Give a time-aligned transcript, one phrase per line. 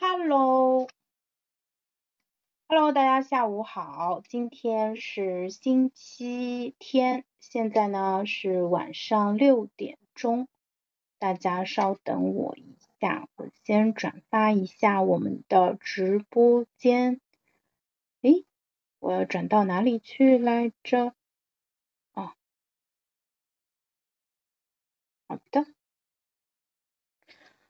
[0.00, 0.86] Hello，Hello，
[2.92, 10.46] 大家下午好，今天是星期天，现在呢是晚上六点钟，
[11.18, 17.20] 大家稍等我一下，我先转发一下我们的直播间。
[18.22, 18.44] 诶，
[19.00, 21.12] 我要转到哪里去来着？
[22.12, 22.34] 哦，
[25.26, 25.66] 好的。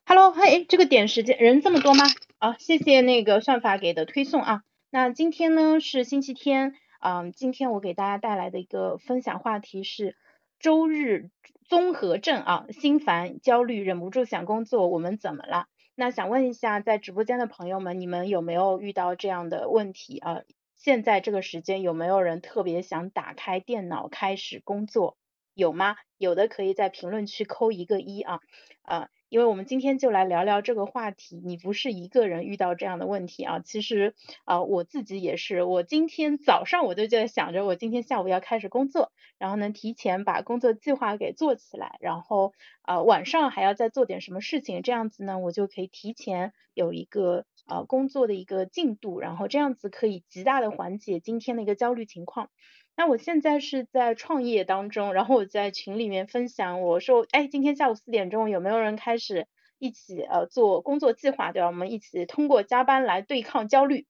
[0.08, 2.04] Hello，嘿，这个点时间人这么多吗？
[2.38, 4.62] 啊，谢谢那个算法给的推送啊。
[4.88, 10.16] 那今天呢是星期天，嗯，今天我给大家带来的一个分享话题是
[10.58, 11.28] 周日
[11.66, 15.66] 综合症啊，心烦、焦虑、忍不住想工作，我们怎么了？
[15.94, 20.40] 那想问一下，在直播间的朋友们，你们有没有遇到这样的问题啊？
[20.74, 25.18] 现在这个时间有没有人特别想打开电脑开始工作？
[25.52, 25.96] 有吗？
[26.16, 28.40] 有的可以在评论区扣一个一啊，
[28.80, 29.10] 啊。
[29.28, 42.52] 因为我们今天就来聊聊这个话题，你不是一个人遇到这样的问题啊，其实啊我自己也是，我今天早上我就在想着，我今天下午要开始工作，然后呢提前把工作计划给做起来，然后
[42.82, 52.50] 啊晚上还要再做点什么事情，这样子呢我就可以提前有一个呃工作的一个进度，然后这样子可以极大的缓解今天的一个焦虑情况。
[52.96, 59.46] 那我现在是在创业当中，然后我在群里面分享，我说，哎，今天下午四点钟有没有人开始
[59.78, 61.68] 一起呃做工作计划，对吧？
[61.68, 64.06] 我们一起通过加班来对抗焦虑。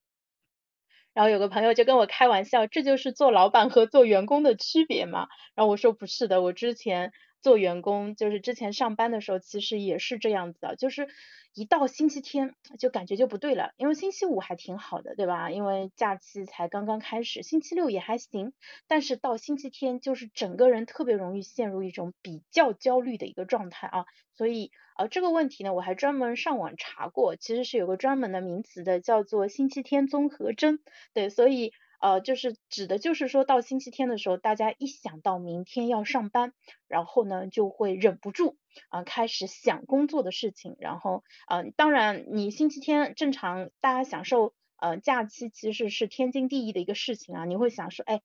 [1.13, 5.27] 然后有个朋友就跟我开玩笑，这就是做老板和做员工的区别嘛。
[5.55, 11.09] 然后我说不是的，我之前做员工，就是之前上班的时候，其实也是这样子的，就是。
[11.55, 15.51] 一到星期天就感觉就不对了，因为星期五还挺好的，对吧？
[15.51, 18.53] 因为假期才刚刚开始，星期六也还行，
[18.87, 24.05] 但是到星期天就是整个人特别容易陷入一种比较焦虑的一个状态啊。
[24.35, 30.79] 所以呃这个问题呢，我还专门上网查过，其实是有个专门的名词的，叫做星期天综合征。
[31.13, 31.73] 对，所以。
[32.01, 36.53] 呃，就是指的，就是说到星期天的时候，大家一想到明天要上班，
[36.87, 38.57] 然后呢就会忍不住
[38.89, 48.23] 啊开始想工作的事情，然后嗯，当然你星期天正常大家享受呃假期其实是天经地义的一个事情啊，你会想说，哎，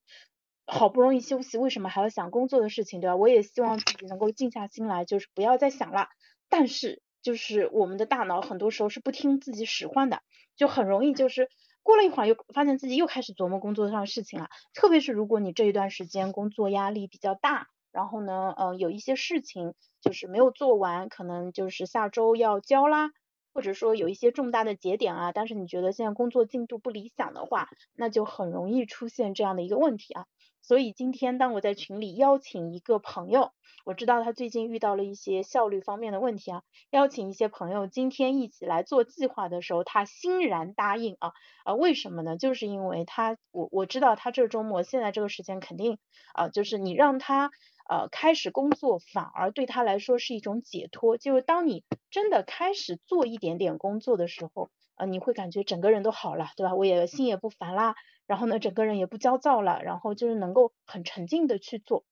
[0.68, 3.16] 好不容易休息，为什么还要想工作的事情，对吧？
[3.16, 6.10] 我也希望自己能够静下心来，就是不要再想了。
[6.48, 10.22] 但是就是我们的大脑很多时候是不听自己使唤的，
[10.56, 11.50] 就很容易就是。
[11.84, 14.50] 过了一会儿，又发现自己又开始琢磨工作上的事情了。
[14.74, 23.12] 特别是如果你这一段时间工作压力比较大，然后呢，嗯，有一些事情就是没有做完，可能就是下周要交啦，
[23.54, 30.26] 或者说有一些重大的节点啊，但是你觉得现在工作进度不理想的话，那就很容易出现这样的一个问题啊。
[30.62, 33.52] 所以今天当我在群里邀请一个朋友，
[33.84, 41.34] 我知道他最近遇到了一些效率方面的问题啊，邀请一些朋友今天一起来做计划的时候，他欣然答应啊
[41.66, 42.38] 啊，为什么呢？
[42.38, 45.98] 就是因为他我我知道他这周末现在这个时间肯定
[46.34, 47.52] 啊，就是你让他
[47.90, 56.76] 呃开始工作，反而对他来说是一种解脱，就是当你真的开始做一点点工作的时候，呃你会感觉整个人都好了，对吧？
[56.76, 57.96] 我也心也不烦啦。
[58.26, 62.06] 然后呢，整个人也不焦躁了，然后就是能够很沉静的去做。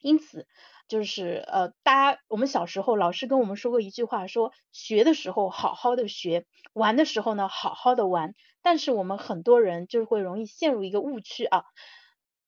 [0.00, 0.46] 因此，
[0.88, 8.34] 就是呃，大家我们小时候老师跟我们说过一句话，说学的时候好好的学，玩的时候呢好好的玩。
[8.62, 11.64] 但是我们很多人就是会容易陷入一个误区啊，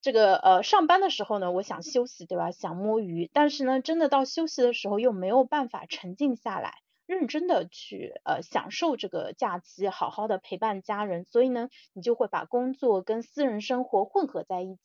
[0.03, 2.51] 这个呃上班的时候呢，我想休息，对吧？
[2.51, 6.75] 想摸鱼，但是呢，真的到休息的时候又没有办法沉静下来。
[7.07, 14.81] 认真的去呃享受这个假期，好好的陪伴家人，所以呢，你就会把工作跟私人生活混合在一起，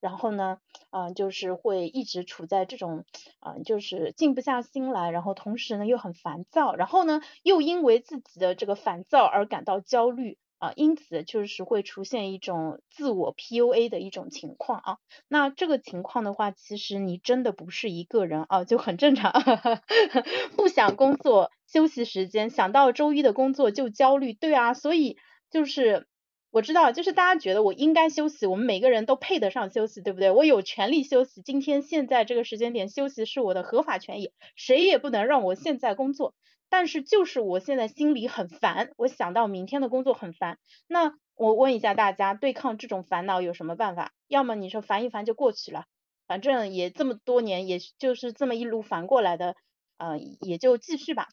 [0.00, 0.58] 然后呢，
[0.90, 3.04] 嗯，就是会一直处在这种，
[3.40, 10.38] 嗯，就是静不下心来，然后同时呢又很烦躁，然后呢又因为自己的这个烦躁而感到焦虑。
[10.58, 14.98] 啊，因此就是会出现一种自我 PUA 的一种情况啊。
[15.28, 19.32] 那这个情况的话，其实你真的不是一个人啊，就很正常。
[20.56, 24.72] 不想工作，休息时间想到周一的工作就焦虑，对啊。
[24.74, 25.16] 所以
[25.50, 26.06] 就是
[26.50, 30.30] 我知道，就是大家觉得我应该休息，我们每个人都配得上休息，对不对？
[30.30, 36.34] 我有权利休息，今天现在这个时间点休息是我的合法权益，谁也不能让我现在工作。
[36.68, 40.58] 但是就是我现在心里很烦，我想到明天的工作很烦。
[40.86, 44.12] 那我问一下大家，对抗这种烦恼有什么办法？
[44.26, 45.84] 要么你说烦一烦就过去了，
[46.26, 49.54] 反正也这么多年，也就是这么一路烦过来的，
[49.98, 51.28] 呃，也就继续吧。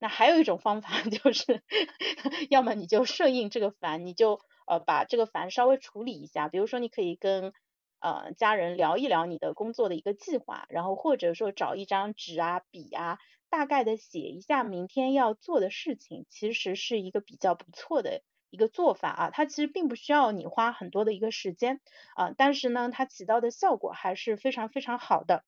[0.00, 1.62] 那还有一种方法 就是，
[2.50, 6.48] 要么你就顺应这个烦，你就呃把这个烦稍微处理一下。
[6.48, 7.52] 比如说你可以跟
[7.98, 13.18] 呃家人聊一聊你的工作的一个计划，然后或者说找一张纸啊笔啊，
[13.50, 19.30] 大概的写一下明天要做的事情，其实是一个比较不错的一个做法啊。
[19.30, 21.80] 它其实并不需要你花很多的一个时间
[22.14, 25.44] 啊，但是呢，它起到的效果还是非常非常好的。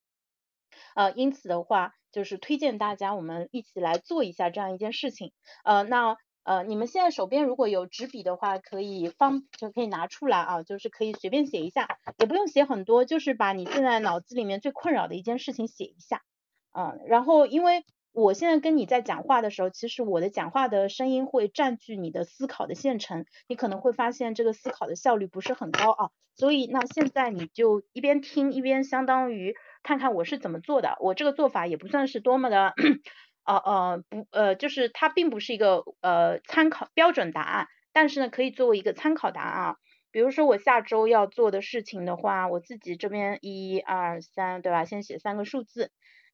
[0.94, 5.32] 呃，因此的话，就是推荐大家我们一起来做一下这样一件事情。
[5.64, 6.16] 呃，那。
[6.42, 16.22] 呃，你们现在手边如果有纸笔的话，可以方就可以拿出来啊，就是可以随便写一下，也不用写很多，就是把你现在脑子里面最困扰的一件事情写一下，
[16.72, 32.74] 嗯，然后因为我现在跟你在讲话的时候，其实我的讲话的声音会占据你的思考的线程，你可能会发现这个思考的效率不是很高啊，所以那现在你就一边听一边相当于看看我是怎么做的，我这个做法也不算是多么的。
[33.42, 39.76] 呃呃不呃就是它并不是一个呃参考标准答案，但是呢可以作为一个参考答案啊。
[40.12, 44.84] 比如说我下周要做的事情的话，我自己这边一二三对吧？
[44.84, 45.90] 先写三个数字。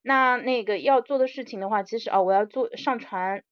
[0.07, 3.43] 那那个要做的事情的话，其实哦我要做上传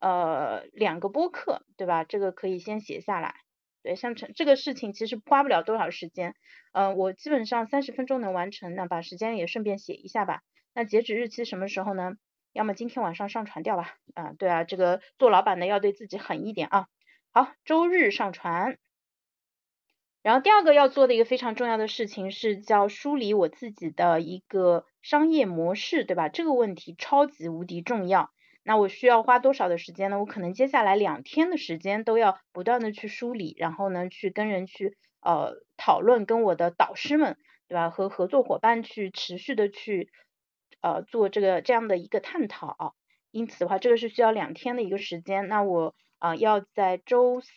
[0.00, 2.02] 呃两个播客对吧？
[2.02, 3.36] 这个可以先写下来。
[3.84, 6.34] 对，上传这个事情其实花不了多少时间，
[6.72, 10.42] 嗯我基本上三十分钟能完成，那把时间也顺便写一下吧。
[10.74, 12.14] 那截止日期什么时候呢？
[12.52, 16.86] 要么今天晚上上传掉吧，啊，对啊，这个做老板的要对自己狠一点啊。
[17.32, 18.78] 好，周日上传。
[20.22, 26.28] 然后第二个要做的一个非常重要的事情是叫梳理我自己的一个商业模式，对吧？
[26.28, 28.30] 这个问题超级无敌重要。
[28.62, 30.18] 那我需要花多少的时间呢？
[30.18, 37.36] 我可能接下来两天的时间都要不断的去梳理，然后呢去跟人去呃讨论，跟我的导师们，
[37.68, 37.90] 对吧？
[37.90, 40.10] 和合作伙伴去持续的去。
[40.80, 42.94] 呃，做这个这样的一个探讨，
[43.32, 45.48] 因此的话，这个是需要两天的一个时间。
[45.48, 47.50] 那我啊要在周四。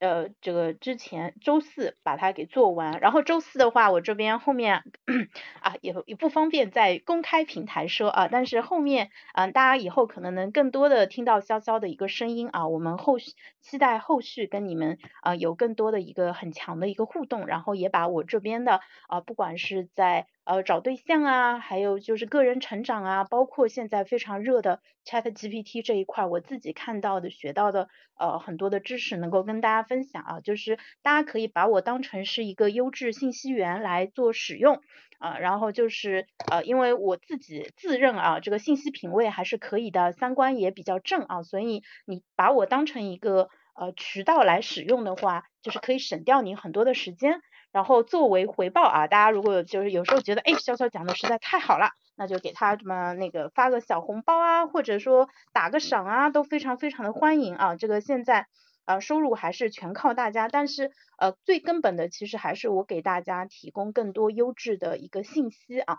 [0.00, 4.82] 呃，这个之前周四把它给做完，然后周四的话，我这边后面
[5.60, 27.88] 啊也也不方便在公开平台说啊，但是后面嗯大家以后可能能更多的听到潇潇的一个声音啊，我们后续期待后续跟你们啊有更多的一个很强的一个互动，然后也把我这边的啊不管是在呃找对象啊，还有就是个人成长啊，包括现在非常热的 Chat GPT 这一块，我自己看到的学到的
[28.18, 29.80] 呃很多的知识，能够跟大家。
[29.90, 34.80] 分享啊，就是大家可以把我当成是一个优质信息源来做使用
[35.18, 47.40] 啊，然后就是呃，因为我自己自认啊，这个信息品味还是可以的，三观也比较正啊，所以你把我当成一个呃渠道来使用的话，就是可以省掉你很多的时间，
[47.72, 58.46] 然后作为回报啊，大家如果就是有时候觉得哎，潇潇讲的实在太好了，那就给他什么那个发个小红包啊，或者说打个赏啊，都非常非常的欢迎啊，这个现在。
[58.86, 65.98] 呃，收入还是全靠大家，但是呃，最根本的其实还是我给大家提供更多优质的一个信息啊。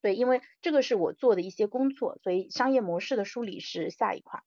[0.00, 4.40] 对，因为这个是我做的一些工作，所以商业模式的梳理是下一块。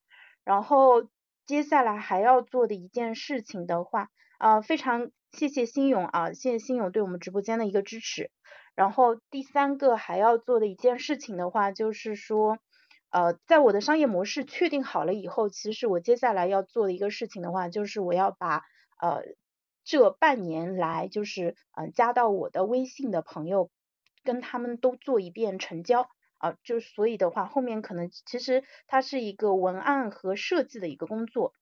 [0.44, 1.08] 然后
[1.46, 4.10] 接下来还要做的一件事情的话，
[4.40, 8.31] 啊，非常谢谢新勇啊，谢谢新勇对我们直播间的一个支持。
[8.75, 12.57] 然后第三个还要做的一件事情的话，就是说。
[13.13, 18.63] 呃，在我的商业模式确定好了以后，其实我接下来要做的一个事情的话，就是我要把
[19.01, 19.24] 呃
[19.83, 23.69] 这半年来就是嗯加到我的微信的朋友，
[24.24, 26.07] 跟他们都做一遍成交
[26.38, 31.53] 啊，就所以的话，后面可能其实它是一个文案和设计的一个工作，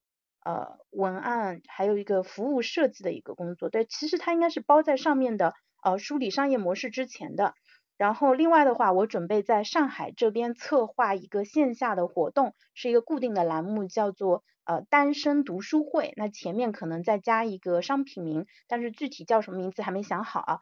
[0.44, 5.54] 呃文案还有一个服务设计的一个工作，对，其实它应该是包在上面的，
[5.84, 7.54] 呃梳理商业模式之前的。
[7.98, 16.14] 然后另外的话，我准备在上海这边策划一个线下的活动，是一个固定的栏目，叫做呃单身读书会。
[16.16, 20.60] 那前面可能再加一个商品名，但是具体叫什么名字还没想好啊。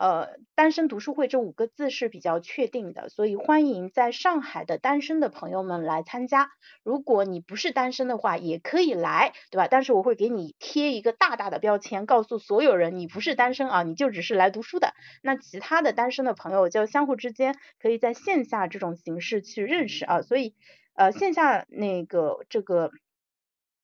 [0.00, 6.48] 呃，单身读书会这五个字是比较确定的，所以欢迎在上海的单身的朋友们来参加。
[6.82, 9.68] 如果你不是单身的话，也可以来，对吧？
[9.70, 14.94] 但是我会给你贴一个大大的标签，告诉所有人你不是单身啊，你就只是来读书的。
[15.20, 20.22] 那其他的单身的朋友就相互之间可以在线下这种形式去认识啊。
[20.22, 20.54] 所以
[20.94, 22.90] 呃，线下那个这个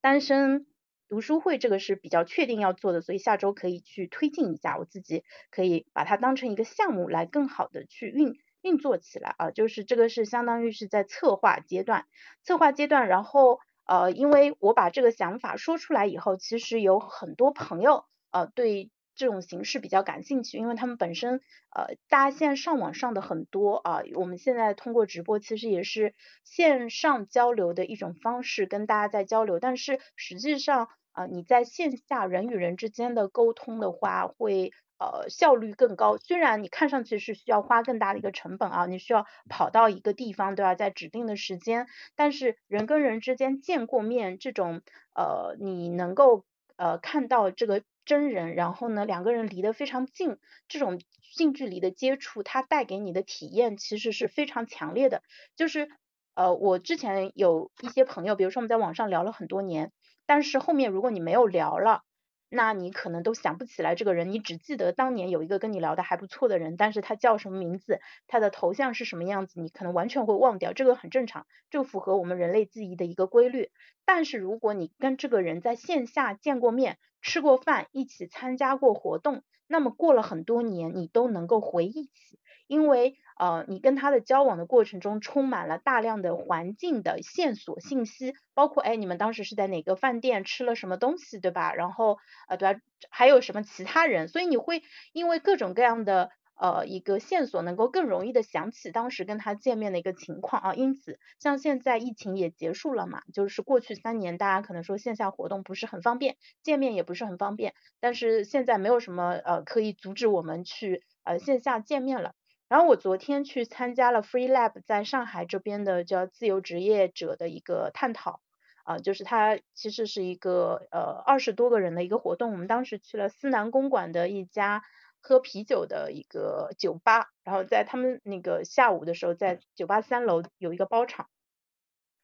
[0.01, 0.67] 单身。
[1.09, 12.07] 读书会这个是比较确定要做的，所以下周可以去推进一下，我自己可以把它当成一个项目来更好的去运运作起来啊，就是这个是相当于是在策划阶段，
[12.43, 18.91] 策划阶段，然后呃，因为我把这个想法说出来以后，其实有很多朋友呃对。
[19.17, 21.41] 这种形式比较感兴趣，因为他们本身
[21.75, 29.59] 呃，大家现在上网上的很多啊，我们现在通过直播其实也是线上交流的一种方式，跟大家在交流。
[29.59, 36.19] 但是实际上啊，你在线下人与人之间的沟通的话，会呃效率更高。
[36.19, 40.75] 虽然你看上去是需要花更大的一个成本啊，你需要跑到一个地方，对吧？
[40.75, 44.83] 在指定的时间，但是人跟人之间见过面，这种
[45.15, 46.45] 呃你能够
[46.77, 50.99] 呃看到这个真人，然后呢两个人离得非常近，这种
[51.35, 55.23] 近距离的接触，它带给你的体验其实是非常强烈的。
[55.57, 55.89] 就是
[56.35, 59.93] 呃我之前有一些朋友，比如说我们在网上聊了很多年。
[60.29, 62.03] 但是后面如果你没有聊了，
[62.49, 73.71] 那你可能都想不起来这个人，你只记得当年有一个跟你聊的还不错的人，但是他叫什么名字，他的头像是什么样子，你可能完全会忘掉，这个很正常，这符合我们人类记忆的一个规律。
[74.05, 83.17] 但是如果你跟这个人在线下见过面，吃过饭，一起参加过活动，那么过了很多年，你都能够回忆起，因为。
[83.39, 91.75] 呃，你跟他的交往的过程中充满了大量的环境的线索信息，包括哎，你们当时是在哪个饭店吃了什么东西，对吧？
[91.75, 92.81] 然后呃，对吧？
[93.11, 94.29] 还有什么其他人？
[94.29, 100.75] 所以你会因为各种各样的呃一个线索，能够更容易的想起当时跟他见面的一个情况啊。
[100.75, 112.33] 因此，像现在疫情也结束了嘛，就是过去三年，大家可能说线下活动不是很方便，见面也不是很方便，但是现在没有什么呃可以阻止我们去呃线下见面了。
[112.69, 118.41] 然后我昨天去参加了 Free Lab 在上海这边的叫自由职业者的一个探讨，
[118.83, 122.51] 啊，就是它其实是一个呃二十多个人的一个活动。
[122.51, 124.83] 我们当时去了思南公馆的一家
[125.21, 131.29] 喝啤酒的一个酒吧，然后在他们那个下午的时候，在酒吧三楼有一个包场，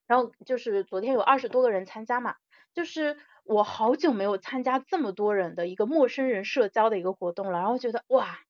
[0.09, 2.35] 然后就是昨天有二十多个人参加嘛，
[2.75, 8.41] 就是我好久没有参加这么多人的一个陌生人社交的一个活动了，然后觉得哇。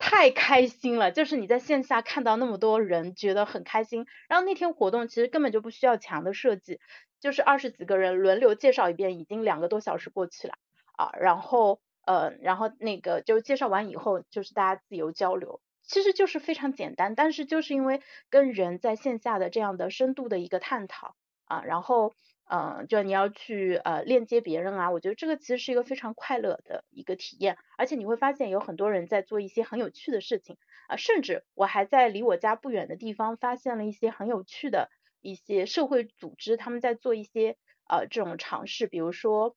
[0.00, 4.06] 太开心了，就是你在线下看到那么多人，觉得很开心。
[4.28, 6.80] 然后那天活动其实根本就不需要墙的设计，
[7.20, 10.54] 就是二十几个人轮流介绍一遍，已经两个多小时过去了
[10.96, 11.12] 啊。
[11.20, 17.14] 然后呃，然后那个就介绍完以后，就是大家自由交流，其实就是非常简单。
[17.14, 21.14] 但是就是因为跟人在线下的这样的深度的一个探讨
[21.44, 22.14] 啊，然后。
[22.52, 30.56] 嗯，就你要去呃链接别人啊，我觉得这个其实是一个非常快乐的一个体验，而且你会发现有很多人在做一些很有趣的事情
[30.88, 34.90] 啊，甚至我还在离我家不远的地方发现了一些很有趣的
[35.20, 37.56] 一些社会组织，他们在做一些
[37.88, 39.56] 呃这种尝试，比如说。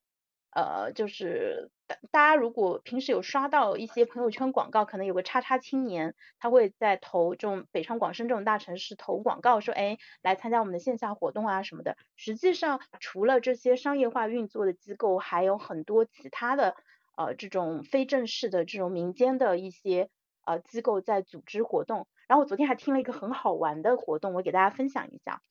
[0.55, 1.71] 呃，就是
[2.11, 11.97] 大家如果平时有刷到一些朋友圈广告，可能有个叉叉青年，他会在投这种北上广深这种大城市投广告，说哎来参加我们的线下活动啊什么的。
[12.15, 16.75] 实际上，除了这些商业化运作的机构，还有很多其他的
[17.15, 20.09] 呃这种非正式的这种民间的一些
[20.45, 22.07] 呃机构在组织活动。
[22.27, 25.41] 然后我昨天还听了一个很好玩的活动，我给大家分享一下。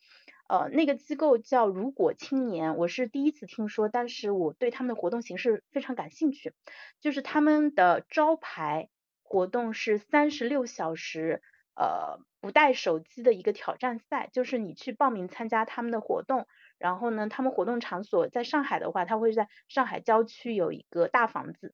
[0.49, 6.53] 呃，那个机构叫如果青年，我是第一次听说，但是我对他们的活动形式非常感兴趣。
[7.01, 8.91] 就是他们的招牌
[9.23, 11.41] 活动是三十六小时
[11.75, 16.47] 呃不带手机的一个挑战赛，就是你去报名参加他们的活动，
[16.77, 21.73] 然后呢，他们活动场所在上海的话，他会在上海郊区有一个大房子，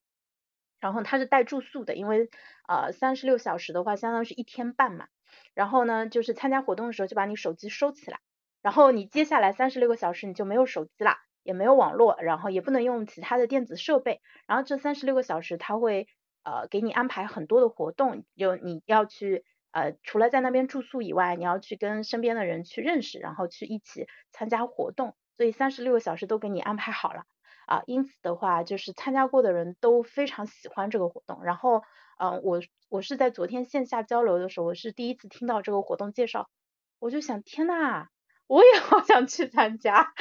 [0.79, 2.31] 然后他是带住宿的，因为
[2.69, 5.09] 呃三十六小时的话，相当于是一天半嘛。
[5.55, 8.21] 然后呢，就是参加活动的时候就把你手机收起来。
[8.61, 14.21] 然后你接下来三十六个小时你就没有手机了，也没有网络，然后也不能用其他的电子设备。
[14.47, 16.09] 然后这三十六个小时他会
[16.43, 25.15] 呃给你安排很多的活动，就你要去呃除了在那边住宿以外，你要去跟身边的人去认识，然后去一起参加活动。
[25.37, 27.23] 所以三十六个小时都给你安排好了
[27.67, 27.83] 啊。
[27.87, 31.45] 因此的话，就是参加过的人都非常喜欢这个活动。
[31.45, 31.85] 然后
[32.19, 36.51] 嗯我我是在昨天线下交流的时候，我是第一次听到这个活动介绍，
[36.99, 38.09] 我就想天呐！
[38.49, 40.13] 我也 好想去参加，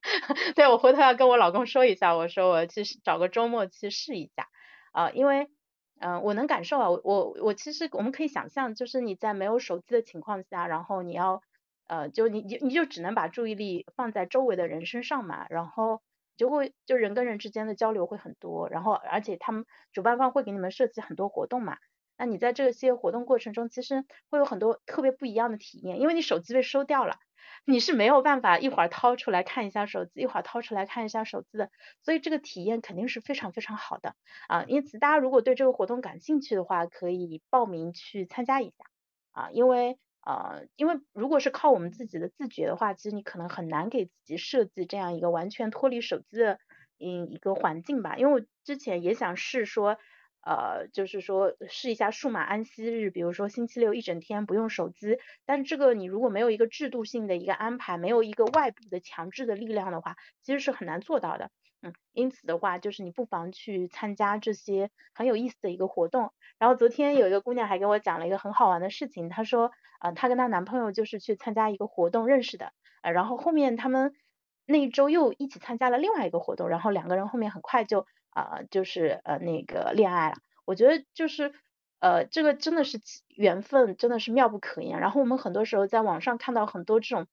[0.56, 4.48] 对我回头要跟我老公说一下，我说我去找个周末去试一下
[4.92, 5.48] 啊，因为
[6.00, 11.42] 嗯我能感受啊，我我我其实我们可以想象，就是你在没有手机的情况下，然后你要
[11.86, 16.00] 呃就你你你就只能把注意力放在周围的人身上嘛，然后
[16.38, 21.76] 就会就人跟人之间的交流会很多，然后而且他们主办方会给你们设计很多活动嘛，
[22.16, 27.16] 那你在这些活动过程中，其实会有很多特别不一样的体验，因为你手机被收掉了。
[27.64, 31.70] 你是没有办法一会儿掏出来看一下手机，一会儿掏出来看一下手机的，
[32.02, 34.14] 所以这个体验肯定是非常非常好的
[34.48, 34.64] 啊。
[34.66, 38.74] 因此，大家如果对这个活动感兴趣的话，可以报名去参加一下
[39.32, 39.50] 啊。
[39.52, 46.58] 因为呃，因为如果是靠我们自己的自觉的话，其实你可能很难给自己设计这样一个完全脱离手机的
[46.98, 48.16] 嗯一个环境吧。
[48.16, 49.98] 因为我之前也想试说。
[50.44, 61.50] 呃，就是说试一下数码安息日，比如说星期六一整天不用手机，但这个你如果没有一个制度性的一个安排，没有一个外部的强制的力量的话，其实是很难做到的。
[61.82, 66.32] 嗯，因此的话，就是你不妨去参加这些很有意思的一个活动。
[66.58, 69.70] 然后昨天有一个姑娘还给我讲了一个很好玩的事情，她说，
[70.00, 72.72] 呃，她跟她男朋友就是去参加一个活动认识的，
[73.02, 74.14] 呃，然后后面他们
[74.66, 80.36] 那一周又一起参加了另外一个活动，然后两个人后面很快就啊，就是呃那个恋爱了。
[80.66, 81.54] 我觉得就是。
[82.00, 85.00] 呃，这个真的是缘分，真的是妙不可言。
[85.00, 87.26] 然后我们很多时候在网上看到很多这种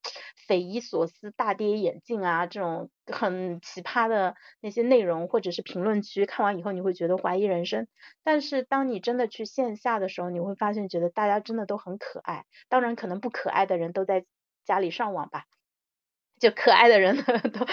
[0.48, 7.86] 匪夷所思、大跌眼镜啊，这种很奇葩的那些内容，或者是评论区，看完以后你会觉得怀疑人生。
[8.24, 12.46] 但是当你真的去线下的时候，你会发现，觉得大家真的都很可爱。
[12.70, 14.24] 当然，可能不可爱的人都在
[14.64, 15.44] 家里上网吧。
[16.42, 17.16] 就可爱的人
[17.54, 17.66] 都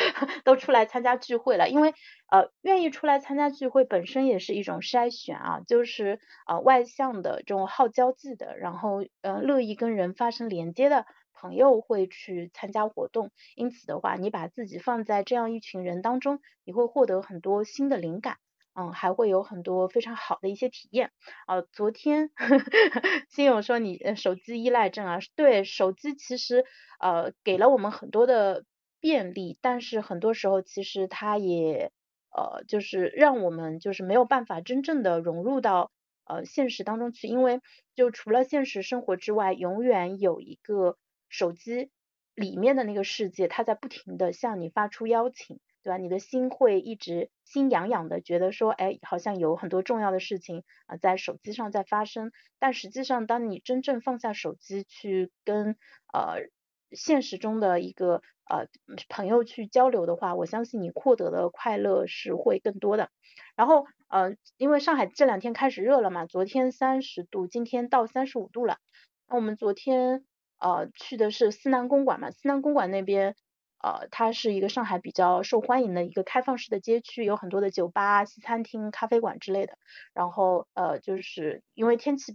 [0.45, 1.95] 都出来参加聚会了，因为
[2.31, 18.37] 呃愿意出来参加聚会本身也是一种筛选啊，就是呃外向的这种好交际的，然后呃乐意跟人发生连接的朋友会去参加活动，因此的话，你把自己放在这样一群人当中，你会获得很多新的灵感。
[18.79, 21.11] 嗯，还会有很多非常好的一些体验。
[21.47, 22.31] 啊，昨天
[23.29, 26.65] 新勇说你手机依赖症啊，对，手机其实
[27.01, 28.65] 呃给了我们很多的
[29.01, 31.91] 便利，但是很多时候其实它也
[32.31, 35.91] 呃就是让我们就是没有办法真正的融入到
[36.25, 37.61] 呃现实当中去，因为
[37.97, 40.97] 就除了现实生活之外，永远有一个
[41.29, 41.91] 手机
[42.37, 45.59] 里面的那个世界，它在不停的向你发出邀请。
[45.83, 45.97] 对吧？
[45.97, 52.33] 你的心会一直心痒痒的，觉得说，哎，好像有很多重要的事情啊在手机上在发生。
[52.59, 55.77] 但实际上，当你真正放下手机去跟
[56.13, 56.49] 呃
[56.91, 58.67] 现实中的一个呃
[59.09, 63.11] 朋友去交流的话，我相信你获得的快乐是会更多的。
[63.55, 68.79] 然后呃，因为上海这两天开始热了嘛，昨天三十度，今天到三十五度了。
[69.29, 70.25] 那我们昨天
[70.59, 73.37] 呃去的是思南公馆嘛，思南公馆那边。
[73.81, 79.79] 呃，它是一个上海比较受欢迎的一个开放式的街区，有很多的酒吧、西餐厅、咖啡馆之类的。
[80.13, 82.35] 然后呃，就是因为天气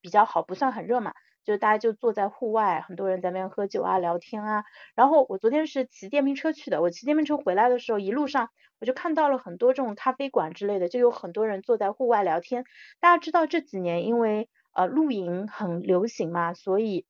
[0.00, 1.12] 比较好，不算很热嘛，
[1.44, 4.64] 就大家就坐在户外，很多人在那边喝酒啊、聊天啊。
[4.94, 8.48] 然后我昨天是骑电瓶车去的，我骑电瓶车回来的时候，一路上
[8.80, 12.64] 我就看到了很多这种咖啡馆之类的，就有很多人坐在户外聊天。
[12.98, 17.04] 大家知道这几年因为呃露营很流行嘛，所以。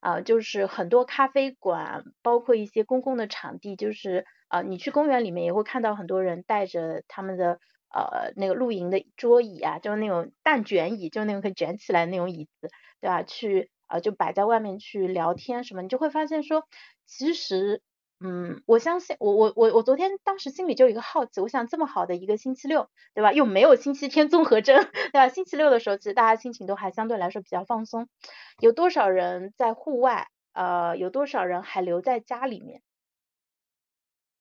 [0.00, 7.58] 啊，就是很多咖啡馆，包括一些公共的场地，就是啊，你去公园里面也会看到很多人带着他们的
[7.94, 13.22] 呃那个露营的桌椅啊，就是那种蛋卷椅，就是那种可以卷起来的那种椅子，对吧？
[13.22, 16.64] 去啊就摆在外面去聊天什么，你就会发现说，
[17.06, 17.82] 其实。
[18.22, 23.32] 嗯，我相信我我我我昨天当时心里就有一个好奇，我想这么好的一个星期六，对吧？
[23.32, 25.28] 又没有星期天综合症，对吧？
[25.30, 28.08] 星期六的时候，其实大家心情都还相对来说比较放松。
[28.58, 30.28] 有多少人在户外？
[30.52, 32.82] 呃，有多少人还留在家里面？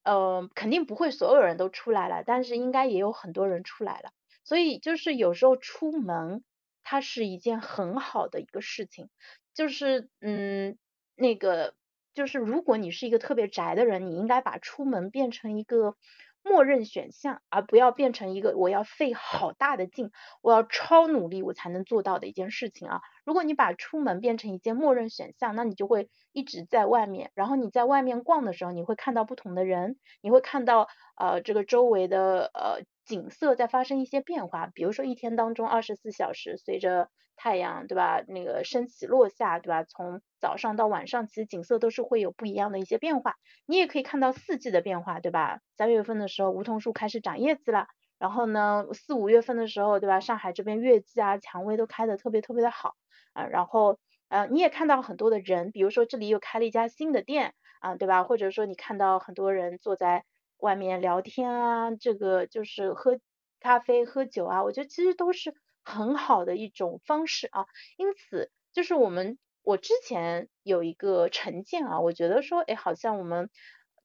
[0.03, 4.11] 呃，肯定不会所有人都出来了，但是应该也有很多人出来了。
[4.43, 6.43] 所以就是有时候出门，
[6.83, 9.09] 它是一件很好的一个事情，
[9.53, 10.77] 就是嗯
[11.15, 11.75] 那个。
[12.13, 15.95] 就是如果你是一个特别宅的人，你应该把出门变成一个
[16.43, 23.01] 默认选项，而不要变成一个我要费好大的劲，我要超努力我才能做到的一件事情啊。
[23.25, 37.09] 如果你把出门变成一件默认选项，那你就会一直在外面，然后你在外面逛的时候，你会看到不同的人，你会看到呃这个周围的呃景色在发生一些变化，比如说一天当中二十四小时随着。
[37.39, 38.21] 太阳对吧？
[38.27, 39.85] 那个升起落下对吧？
[39.85, 43.37] 从早上到晚上，其实景色都是会有不一样的一些变化。
[43.65, 45.61] 你也可以看到四季的变化，对吧？
[45.77, 47.87] 三月份的时候，梧桐树开始长叶子了。
[48.17, 50.19] 然后呢，四五月份的时候，对吧？
[50.19, 52.95] 上海这边月季啊、蔷薇都开的特别特别的好
[53.31, 53.45] 啊。
[53.45, 53.97] 然后
[54.27, 58.25] 呃，你也看到很多的人，比如说这里又开了一家新的店啊，对吧？
[58.25, 60.25] 或者说你看到很多人坐在
[60.57, 63.17] 外面聊天啊，这个就是喝
[63.61, 65.55] 咖啡、喝酒啊，我觉得其实都是。
[65.89, 67.65] 很好的一种方式啊，
[67.97, 73.49] 因此就是我们我之前有一个成见啊，我觉得说，哎，好像我们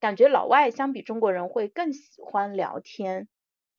[0.00, 3.28] 感觉老外相比中国人会更喜欢聊天，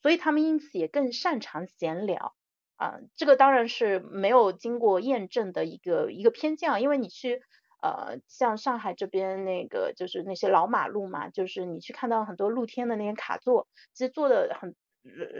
[0.02, 2.36] 所以他们因此也更擅长闲聊
[2.78, 3.00] 啊。
[3.15, 7.41] 这个当然是没有经过验证的一个一个偏见啊，因为你去
[7.82, 14.76] 呃像上海这边那个就是那些老马路嘛，就是你去看到很多露天的那些卡座，其实坐的很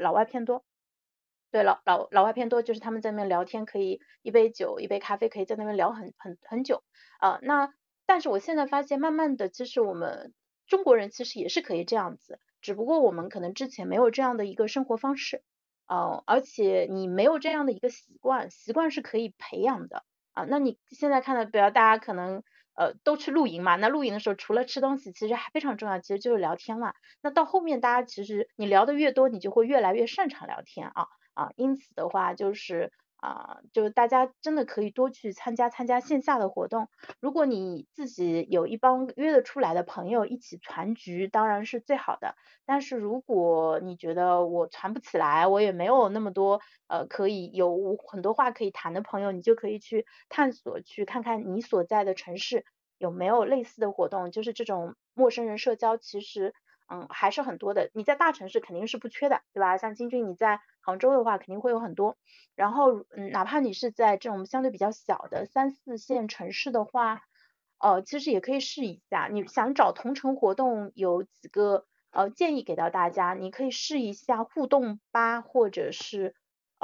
[0.02, 0.64] 老外偏多。
[1.56, 6.84] 对老老老外偏多，就是他们在那边聊天，可以一杯酒一杯咖啡，可以在那边聊很很很久
[7.18, 7.40] 啊。
[7.44, 7.74] 那
[8.06, 10.34] 但是我现在发现，慢慢的，其实我们
[10.68, 15.44] 中国人其实也是可以这样子，只不过我们可能之前没有这样的一个生活方式
[15.86, 20.44] 啊，而且你没有这样的一个习惯，习惯是可以培养的啊。
[20.50, 26.94] 那你现在看到，比如大家可能呃都去露营嘛，那露营的时候除了吃东西，其实还非常重要，其实就是聊天嘛。
[27.22, 32.92] 那到后面大家其实你聊的越多，你就会越来越擅长聊天啊啊，因此的话就是。
[33.18, 36.90] 啊，就大家真的可以多去参加参加线下的活动。
[37.20, 42.36] 如果你自己有一帮约得出来的朋友一起团局，当然是最好的。
[42.68, 52.64] 但是如果你觉得我团不起来，我也没有那么多呃可以有很多话可以谈的朋友，你就可以去探索，去看看你所在的城市
[53.00, 54.30] 有没有类似的活动。
[54.30, 56.54] 就是这种陌生人社交，其实。
[56.88, 57.90] 嗯，还是很多的。
[57.94, 59.78] 你在大城市肯定是不缺的，对吧？
[59.78, 62.18] 像金军你在杭州的话，肯定会有很多。
[62.56, 67.22] 然后，嗯，哪怕你是在这种相对比较小的三四线城市的话，
[67.80, 69.28] 呃，其实也可以试一下。
[69.32, 76.36] 你想找同城活动，有几个呃建议给到大家，你可以试一下互动吧，或者是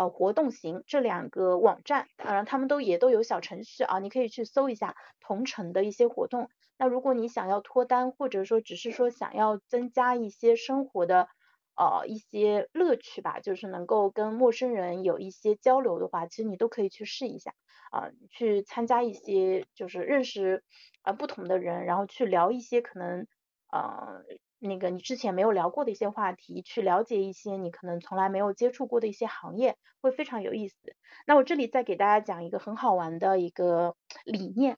[0.01, 6.49] 呃活动型这两个网站，当然他们都也都有小程序啊，你可以去搜一下同城的一些活动。
[6.79, 11.27] 那如果你想要脱单，或者说只是说想要增加一些生活的
[11.75, 17.53] 呃一些乐趣吧，就是能够跟陌生人有一些交流的话，其实你都可以去试一下
[17.91, 20.63] 啊，去参加一些就是认识
[21.03, 23.27] 呃不同的人，然后去聊一些可能
[23.71, 24.23] 呃
[24.63, 30.95] 那个你之前没有聊过的一些话题，去了解一些你可能从来没有接触过的一些行业，会非常有意思。
[31.25, 34.77] 那我这里再给大家讲一个很好玩的一个理念。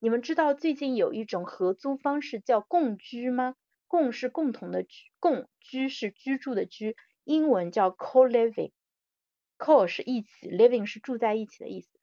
[0.00, 3.54] 你们知道最近有一种合租方式叫共居吗？
[3.86, 11.99] 共是共同的居，共居是居住的居，英文叫 co-living，co 是一起，living 是住在一起的意思。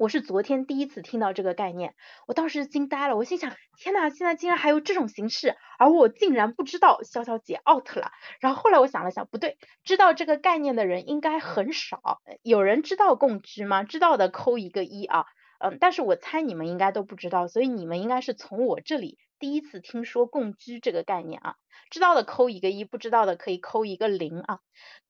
[0.00, 1.94] 我是昨天第一次听到这个概念，
[2.26, 8.10] 我当时惊呆了，我心想，天呐，现在竟然还有这种形式，而我竟然不知道，潇潇姐 out 了。
[8.40, 13.82] 然后后来我想了想，不对，知道这个概念的人应该很少，有人知道共居吗？
[13.82, 15.26] 知道的扣一个一啊。
[15.58, 21.56] 嗯，但是我猜你们应该都不知道，所以你们应该是从我这里第一次听说共居这个概念啊。
[21.90, 24.60] 知道的扣一个一，不知道的可以扣一个零啊。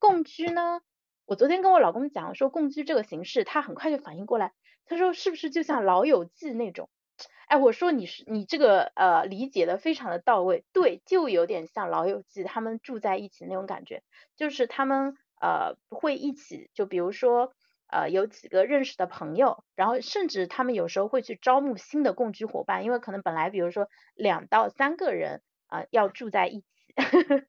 [0.00, 0.81] 共居呢，
[1.26, 4.50] 我昨天跟我老公讲说共居这个形式，他很快就反应过来，
[4.90, 6.90] 他说是不是就像老友记那种？
[7.46, 14.03] 哎，我说你是你这个呃理解的非常的到位，对，就有点像老友记，他们住在一起那种感觉，
[14.37, 17.55] 就是他们呃会一起，就比如说。
[17.92, 26.79] 呃，有几个认识的朋友，然后甚至他们有时候会去招募新的共居伙伴，因为可能本来比如说两到三个人啊要住在一起，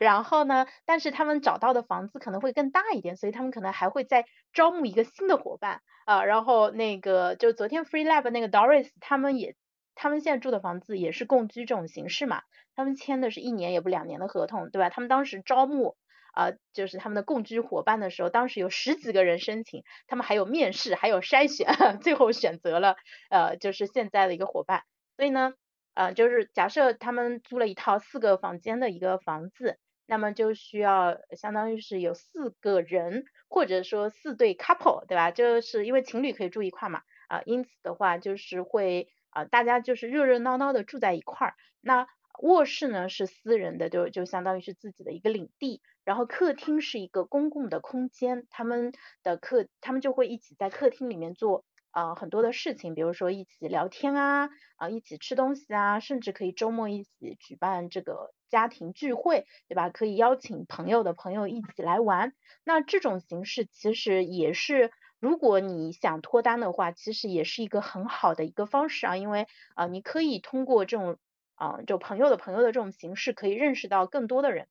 [0.00, 9.54] 然后呢，但是他们找到的房子可能会更大一点，所以他们可能还会再招募一个新的伙伴啊，然后那个就昨天 Free Lab 那个 Doris 他们也，
[9.94, 12.42] 他们现在住的房子也是共居这种形式嘛，
[12.74, 14.90] 他们签的是一年也不两年的合同，对吧？
[14.90, 15.96] 他们当时招募。
[16.34, 21.66] 啊，就是他们的共居伙伴的时候，当时有十几个人申请，他们还有面试，还有筛选，
[22.00, 22.96] 最后选择了
[23.28, 24.82] 呃，就是现在的一个伙伴。
[25.18, 25.52] 所以呢，
[25.94, 35.30] 呃，就是假设他们租了一套四个房间的一个房子，那么就需要相当于是有四个人，或者说四对 couple，对吧？
[35.30, 41.54] 就是因为情侣可以住一块嘛，啊，因此的话就是会啊，大家就是热热闹闹的住在一块儿。
[41.80, 42.06] 那
[42.40, 45.82] 卧室呢是私人的，就就相当于是自己的一个领地。
[46.04, 59.88] 然后客厅是一个公共的空间，他们的客他们就会一起在客厅里面做啊很多的事情，比如说一起聊天啊啊一起吃东西啊，甚至可以周末一起举办这个家庭聚会，对吧？
[59.90, 62.34] 可以邀请朋友的朋友一起来玩。
[62.64, 71.18] 那这种形式其实也是，如果你想脱单的话，其实也是一个很好的一个方式啊，因为啊你可以通过这种
[71.54, 74.66] 啊就朋友的朋友的这种形式，可以认识到更多的人。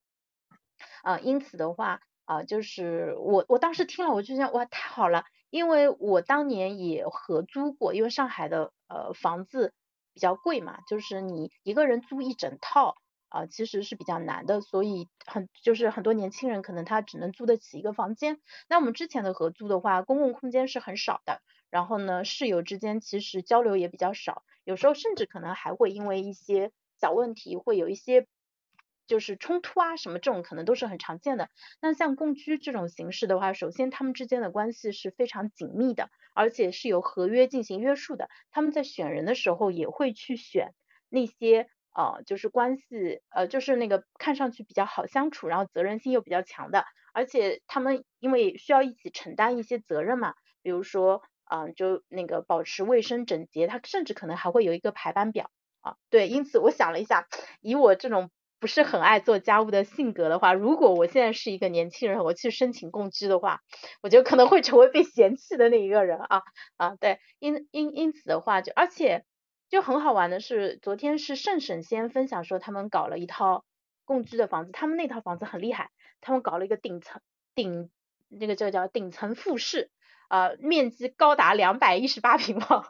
[1.04, 9.74] 啊，因此的话，啊，就是我我当时听了，我就想，哇，太好了，因为我当年也合租过，因为上海的呃房子
[10.14, 12.96] 比较贵嘛，就是你一个人租一整套
[13.30, 18.40] 啊，其实是比较难的，所以很就是很多年轻人可能他只能租得起一个房间。
[18.68, 28.26] 那我们之前的合租的话，公共空间是很少的，然后呢，室友之间其实交流也比较少，有时候甚至可能还会因为一些小问题会有一些。
[29.08, 31.50] 就是冲突啊，什么这种可能都是很常见的。
[31.82, 38.30] 那像共居这种形式的话，首先他们之间的关系是非常紧密的，而且是有合约进行约束的。
[38.52, 40.74] 他们在选人的时候也会去选
[41.10, 46.86] 那些呃，就是关系呃，就是那个看上去比较好相处，然后责任心又比较强的。
[47.14, 55.98] 而且他们因为需要一起承担一些责任嘛，比如说啊，就那个保持卫生整洁，他甚至可能还会有一个排班表啊。
[56.10, 57.28] 对，因此我想了一下，
[57.60, 58.32] 以我这种。
[58.62, 63.62] 不是很爱做家务的性格的话，如果我现在是一个年轻人，我去申请共居的话，
[64.04, 66.43] 我觉得可能会成为被嫌弃的那一个人啊
[66.78, 69.26] 啊，对，因因因此的话，就而且
[69.67, 73.65] 就很好玩的是，昨天是盛沈先分享说他们搞了一套
[74.06, 75.89] 共居的房子，他们那套房子很厉害，
[76.21, 77.19] 他们搞了一个顶层
[77.56, 77.89] 顶
[78.30, 79.89] 那个叫叫顶层复式，
[80.30, 82.86] 呃，面积高达两百一十八平方，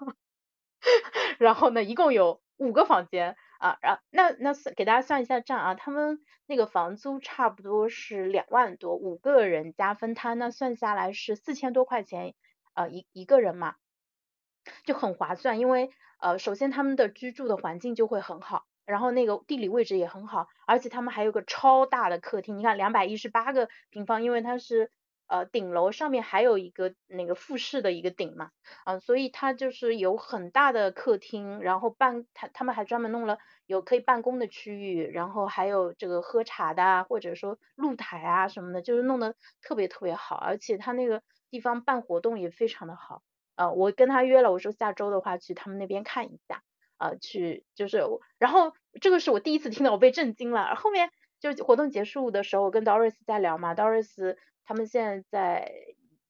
[1.40, 12.34] 然后呢，一共有五个房间啊，然后那那算给大家算一下账啊，他们那个房租差不多是两万多，五个人加分摊，那算下来是四千多块钱，
[12.74, 13.76] 呃一一个人嘛，
[14.84, 24.92] 就很划算，因为呃首先他们的居住的环境就会很好，然后那个地理位置也很好，而且他们还有个超大的客厅，你看两百一十八个平方，因为它是。
[25.32, 28.52] 呃，顶楼上面还有一个那个复式的一个顶嘛，
[28.84, 43.24] 啊，所以它就是有很大的客厅，然后办他他们还专门弄了有可以办公的区域，然后还有这个喝茶的啊或者说露台啊什么的，就是弄得特别特别好，而且他那个地方办活动也非常的好，
[43.56, 46.62] 呃，我跟他约了，我说下周的话去他们那边看一下，
[46.98, 48.04] 啊，去就是，
[48.38, 54.36] 然后这个是我第一次听到，我被震惊了，后面就活动结束的时候，我跟 Doris 在聊嘛，Doris。
[54.64, 55.72] 他们现在在，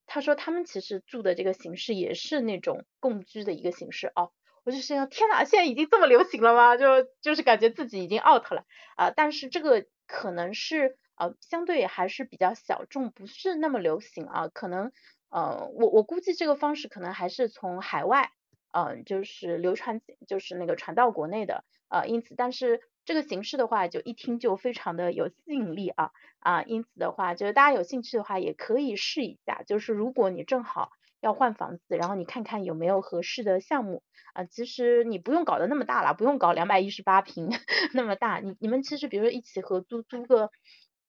[0.06, 4.32] 他说他们其实住的这个形式也是那种共居的一个形式哦，
[4.64, 6.76] 我就想天哪，现在已经这么流行了吗？
[6.76, 8.64] 就就是感觉自己已经 out 了
[8.96, 14.92] 啊，但是这个可能是呃相对还是比较小众，不是那么流行啊，可能
[15.30, 18.32] 呃我我估计这个方式可能还是从海外
[18.72, 22.80] 嗯就是流传就是那个传到国内的呃因此但是。
[23.04, 29.62] 这个形式的话，就一听就非常的有吸引力啊啊，因此的话，就是大家有兴趣的话，也可以试一下。
[29.66, 34.02] 就是如果你正好要换房子，然后你看看有没有合适的项目
[34.34, 37.50] 啊，其实你不用搞得那么大了，不用搞两百一十八平
[37.92, 40.50] 那么大，你你们其实比如说一起合租租个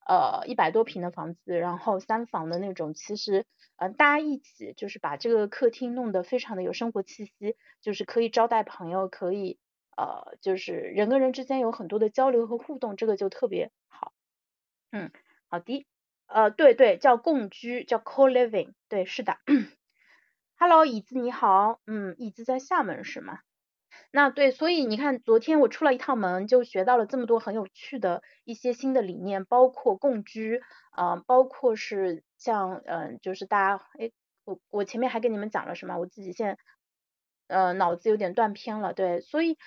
[0.08, 3.45] 呃一百多平的房子，然后三房的那种，其实
[3.77, 9.60] 呃大家一起就是把这个客厅弄得非常的有生活气息，就是可以招待朋友，可以。
[9.97, 14.13] 呃，就是人跟人之间有很多的交流和互动，这个就特别好。
[14.91, 15.12] 嗯，
[15.49, 15.86] 好的。
[16.27, 18.73] 呃，对对，叫共居，叫 co-living。
[18.89, 19.38] 对，是的。
[20.58, 21.79] Hello，椅子你好。
[21.86, 23.39] 嗯，椅子在厦门是吗？
[24.12, 34.12] 那对，所以你看，昨天我出了一趟门，就学到了这么多很有趣的一些新的理念，包括共居，啊，包括是像，嗯，就是大家，哎，
[34.45, 35.97] 我我前面还跟你们讲了什么？
[35.99, 36.58] 我自己现在，
[37.53, 38.93] 呃，脑子有点断片了。
[38.93, 39.57] 对，所以。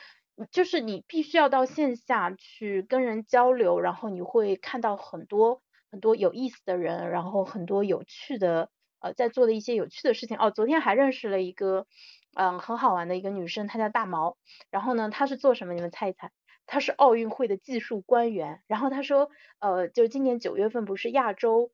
[0.53, 8.69] 就是你必须要到线下去跟人交流，然后你会看到很多很多有意思的人，然后很多有趣的
[9.01, 10.37] 呃在做的一些有趣的事情。
[10.37, 11.87] 哦，昨天还认识了一个
[12.35, 14.37] 嗯很好玩的一个女生，她叫大毛。
[14.71, 15.73] 然后呢，她是做什么？
[15.73, 16.31] 你们猜一猜？
[16.67, 18.61] 她是奥运会的技术官员。
[18.67, 21.71] 然后她说，呃，就今年九月份不是亚洲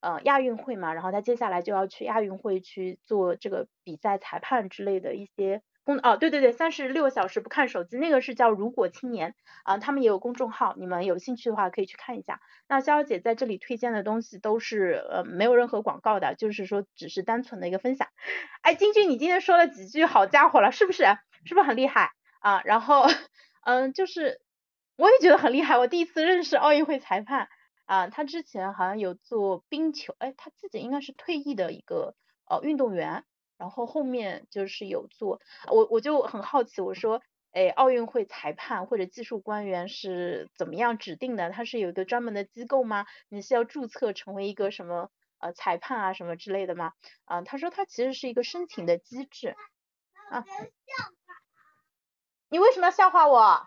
[0.00, 5.62] 呃亚运会嘛，然后她接下来就要去亚运会去做这个比赛裁判之类的一些。
[6.02, 9.34] 哦，对对对，三十六小时不看手机，那个是叫如果青年
[9.64, 12.42] 啊，他们也有公众号，你们有兴趣的话可以去看一下。
[12.68, 18.06] 那潇潇姐在这里推荐的东西都是呃没有任何广告的，就是说只是单纯的一个分享。
[18.60, 21.04] 哎，金俊，你今天说了几句好家伙了，是不是？
[21.46, 22.60] 是不是很厉害啊？
[22.66, 23.06] 然后
[23.64, 24.42] 嗯，就是
[24.98, 27.48] 我也觉得很厉害，我第一次认识奥运会裁判
[27.88, 32.14] 啊，他之前好像有做冰球，哎，他自己应该是退役的一个
[32.48, 33.24] 呃运动员。
[33.56, 37.20] 然后后面就是有做，我我就很好奇，我说，
[37.50, 41.50] 哎，奥运会裁判或者技术官员是怎么样指定的？
[41.50, 43.04] 他是有一个专门的机构吗？
[43.28, 46.92] 你是要注册成为一个什么呃裁判啊什么之类的吗？
[47.24, 49.56] 啊，他说他其实是一个申请的机制。
[50.30, 50.44] 啊。
[52.50, 53.66] 你为什么要笑话我？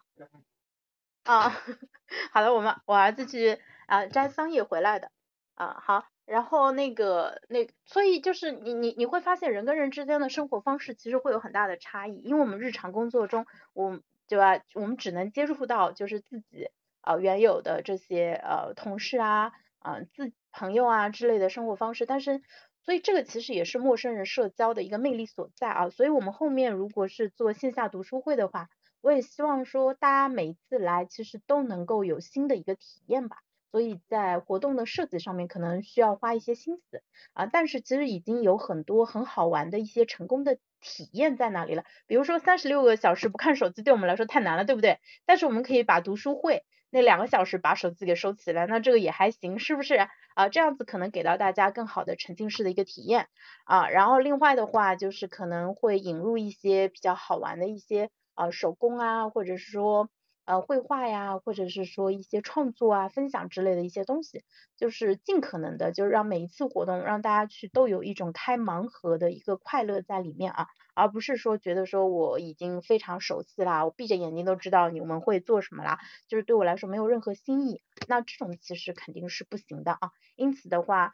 [1.24, 1.50] 啊，
[2.32, 3.60] 好的，我们我儿子去
[3.92, 5.12] 啊摘桑叶回来的。
[5.56, 6.06] 啊，好。
[6.26, 14.00] 然后那个那，所以就是你你你会发现人跟人之间的生活方式其实会有很大的差异，因为我们日常工作中，我
[14.30, 16.70] 对吧，我们只能接触到就是自己
[17.02, 22.42] 呃原有的这些呃同事啊啊自朋友啊之类的生活方式，但是
[22.86, 28.70] 所以这个其实也是陌生人社交的一个魅力所在啊，所以我们后面如果是做线下读书会的话，
[29.02, 33.44] 我也希望说大家每一次来其实都能够有新的一个体验吧。
[33.72, 41.86] 所以在活动的设计上面可能需要花一些心思啊，但是其实已经有很多很好玩的一些成功的体验在那里了。
[42.06, 45.00] 比如说三十六个小时不看手机对我们来说太难了，对不对？
[45.26, 49.96] 但是我们可以把读书会那两个小时把手机给收起来，那这个也还行，是不是
[50.36, 50.50] 啊？
[50.50, 53.30] 这样子可能给到大家更好的沉浸式的一个体验
[53.64, 53.88] 啊。
[53.88, 60.10] 然后另外的话就是可能会引入一些比较好玩的一些啊手工啊，或者是说。
[60.46, 64.44] 呃绘画呀，或者是说一些创作啊、分享之类的一些东西，
[64.76, 80.12] 就是尽可能的，就是让每一次活动让大家去都有一种开盲盒的一个快乐在里面啊，而不是说觉得说我已经非常熟悉啦，我闭着眼睛都知道你们会做什么啦，就是对我来说没有任何新意，那这种其实肯定是不行的啊。
[80.36, 81.12] 因此的话，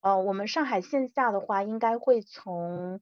[0.00, 3.00] 呃，我们上海线下的话应该会从。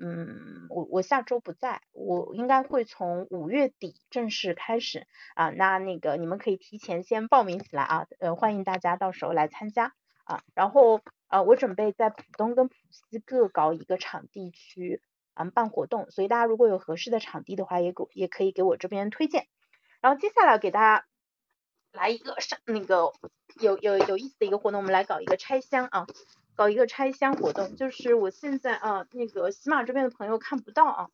[0.00, 15.02] 嗯，我我下周不在，我应该会从五月底正式开始啊，那那个你们可以提前先报名起来啊，呃，欢迎大家到时候来参加啊，然后呃，我准备在浦东跟浦西各搞一个场地去
[15.34, 19.48] 嗯办活动，所以大家如果有合适的场地的话，也给也可以给我这边推荐。
[20.00, 21.06] 然后接下来给大家
[21.92, 23.12] 来一个上那个
[23.60, 26.06] 有有有意思的一个活动，我们来搞一个拆箱啊。
[26.58, 31.08] 搞一个拆箱活动，就是我现在啊，那个喜马这边的朋友看不到啊，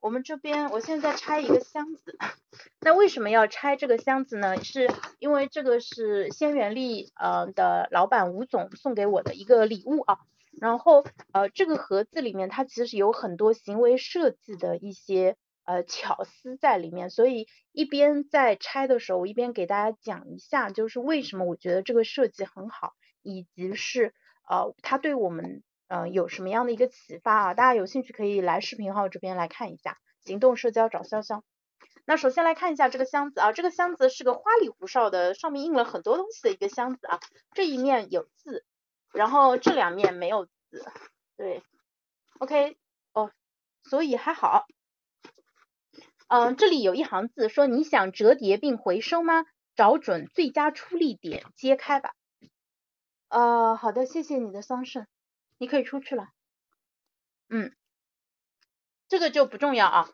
[0.00, 2.16] 我们这边我现在拆一个箱子，
[2.80, 4.64] 那为什么要拆这个箱子呢？
[4.64, 10.20] 是因为这个是仙元丽呃的老板吴总送给我的一个礼物啊，
[10.58, 24.14] 然后呃这个盒子里面它其实有很多行为设计的一些呃巧思在里面，所以一边在拆的时候，我一边给大家讲一下，就是为什么我觉得这个设计很好，以及是。
[24.48, 27.54] 呃，它对我们呃有什么样的一个启发啊？
[27.54, 29.98] 大家有兴趣可以来视频号这边来看一下。
[30.24, 31.42] 行动社交找潇潇。
[32.04, 37.20] 那首先来看一下这个箱子啊，这个箱子是个花里胡哨的，上面印了很多东西的一个箱子啊。
[37.52, 38.64] 这一面有字，
[39.12, 40.84] 然后这两面没有字。
[41.36, 41.62] 对
[42.38, 42.76] ，OK，
[43.12, 43.30] 哦，
[43.84, 44.66] 所以还好。
[46.28, 49.44] 嗯，这里有一行字说你想折叠并回收吗？
[49.76, 52.14] 找准最佳出力点，揭开吧。
[53.28, 55.04] 呃，好的，谢谢你的桑葚，
[55.58, 56.28] 你可以出去了。
[57.50, 57.72] 嗯，
[59.08, 60.08] 这个就不重要啊。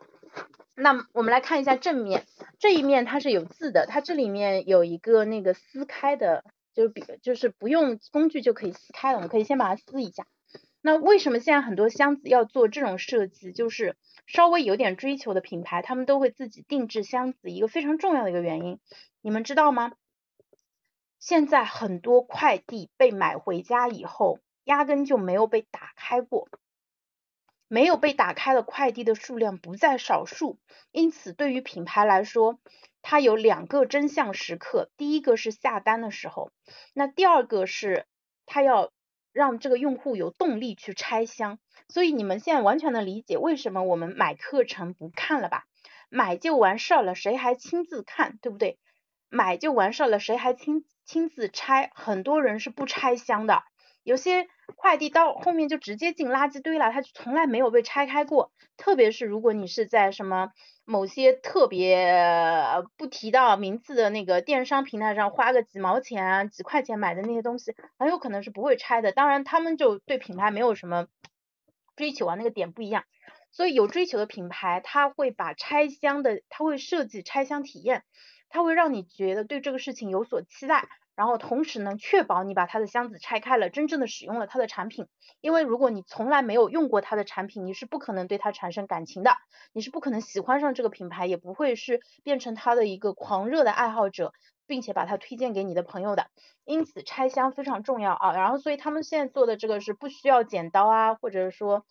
[0.75, 2.27] 那我们来看一下正面，
[2.59, 10.27] 这一面它是有字的，它这里面有一个那个撕开的，就比就是不用工具就可以撕开的，我们可以先把它撕一下。
[10.81, 13.53] 那为什么现在很多箱子要做这种设计？
[13.53, 13.97] 就是
[14.27, 18.81] 稍微有点追求的品牌，他们都会自己定制箱子，一个非常重要的一个原因，
[19.23, 19.93] 你们知道吗？
[21.27, 26.51] 现在很多快递被买回家以后，压根就没有被打开过，
[27.67, 30.59] 没有被打开的快递的数量不在少数。
[30.93, 32.59] 因此，对于品牌来说，
[33.01, 36.51] 它有两个真相时刻：第一个是下单的时候，
[36.93, 38.05] 那第二个是
[38.45, 38.93] 它要
[39.33, 41.59] 让这个用户有动力去拆箱。
[41.89, 45.65] 所以，你们现在完全能理解为什么我们买课程不看了吧？
[46.11, 48.79] 买就完事儿了，谁还亲自看，对不对？
[49.31, 50.85] 买就完事儿了，谁还亲？
[51.05, 53.63] 亲自拆，很多人是不拆箱的，
[54.03, 58.53] 有些快递到后面就直接进垃圾堆了，它就从来没有被拆开过。
[58.77, 60.51] 特别是如果你是在什么
[60.85, 69.13] 某些特别不提到名字的那个电商平台上花个几毛钱、几块钱买的那些东西，很有可能是不会拆的。
[69.13, 71.07] 当然，他们就对品牌没有什么
[71.97, 73.05] 追求啊，那个点不一样。
[73.53, 78.03] 所以有追求的品牌，他会把拆箱的，他会设计拆箱体验。
[78.55, 80.87] 它会让你觉得对这个事情有所期待，
[81.17, 85.09] 然后同时呢，确保你把它的箱子拆开了，真正的使用了它的产品。
[85.41, 89.33] 因为如果你从来没有用过它的产品，你是不可能对它产生感情的，
[89.73, 94.33] 你是不可能喜欢上这个品牌，也不会是变成它的一个狂热的爱好者，
[94.69, 96.29] 并且把它推荐给你的朋友的。
[96.65, 98.35] 因此拆箱非常重要啊。
[98.35, 101.85] 然后所以他们现在做的这个是不需要剪刀啊，或者说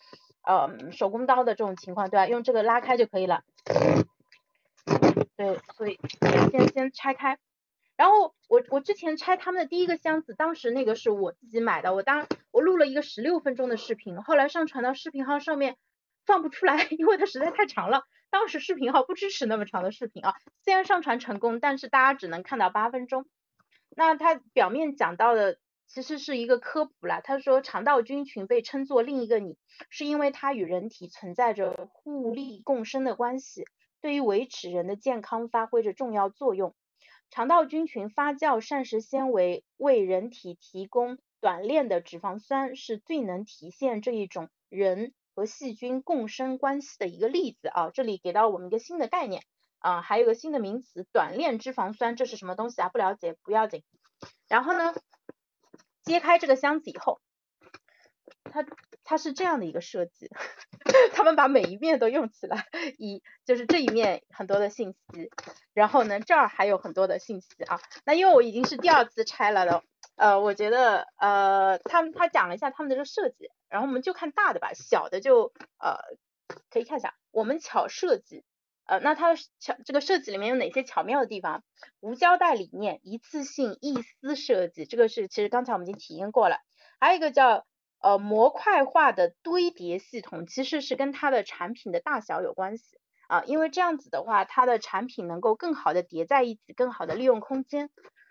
[0.47, 2.25] 呃手工刀的这种情况，对吧？
[2.27, 3.43] 用这个拉开就可以了。
[5.35, 5.99] 对，所以
[6.51, 7.39] 先先拆开，
[7.95, 15.75] 然后我我之前拆他们的第一个箱子，当时那个是我自己买的，我当我录了一个十六分钟的视频，后来上传到视频号上面
[16.25, 23.25] 放不出来，因为它实在太长了，当时视频号不支持那么长的视频啊，虽然上传成功，但是大家只能看到八分钟。
[23.95, 29.57] 那它表面讲到的其实是一个科普啦，他说肠道菌群被称作另一个你，
[29.89, 33.65] 是因为它与人体存在着互利共生的关系。
[34.03, 36.75] 对于维持人的健康发挥着重要作用。
[37.29, 47.91] 肠道菌群发酵膳食纤维，为人体提供短链的脂肪酸，是最能体现这一种人和细菌共生关系的一个例子啊。
[47.91, 49.41] 这里给到我们一个新的概念
[49.79, 52.89] 啊，还有个新的名词短链脂肪酸，这是什么东西啊？
[52.89, 53.83] 不了解不要紧。
[54.49, 54.93] 然后呢，
[56.03, 57.21] 揭开这个箱子以后。
[58.43, 58.63] 它
[59.03, 60.29] 它是这样的一个设计，
[61.13, 62.65] 他们把每一面都用起来，
[62.97, 65.29] 一就是这一面很多的信息，
[65.73, 67.79] 然后呢这儿还有很多的信息啊。
[68.05, 69.83] 那因为我已经是第二次拆了的，
[70.15, 75.97] 呃，我觉得呃他们他讲了一下他们的这个设计，然后我们就看大的吧，小的就呃
[76.69, 78.43] 可以看一下，我们巧设计
[78.85, 81.63] 呃，那它巧这个设计里面有哪些巧妙的地方？
[82.01, 86.57] 无胶带理念，一次性一丝设计，这个是其实刚才我们已经体验过了。
[86.99, 87.65] 还有一个叫
[88.03, 92.99] 呃模块化的堆叠系统，其实是跟它的产品的大小有关系。
[93.27, 97.89] 啊，因为这样子的话，它的产品能够更好的叠在一起，更好的利用空间，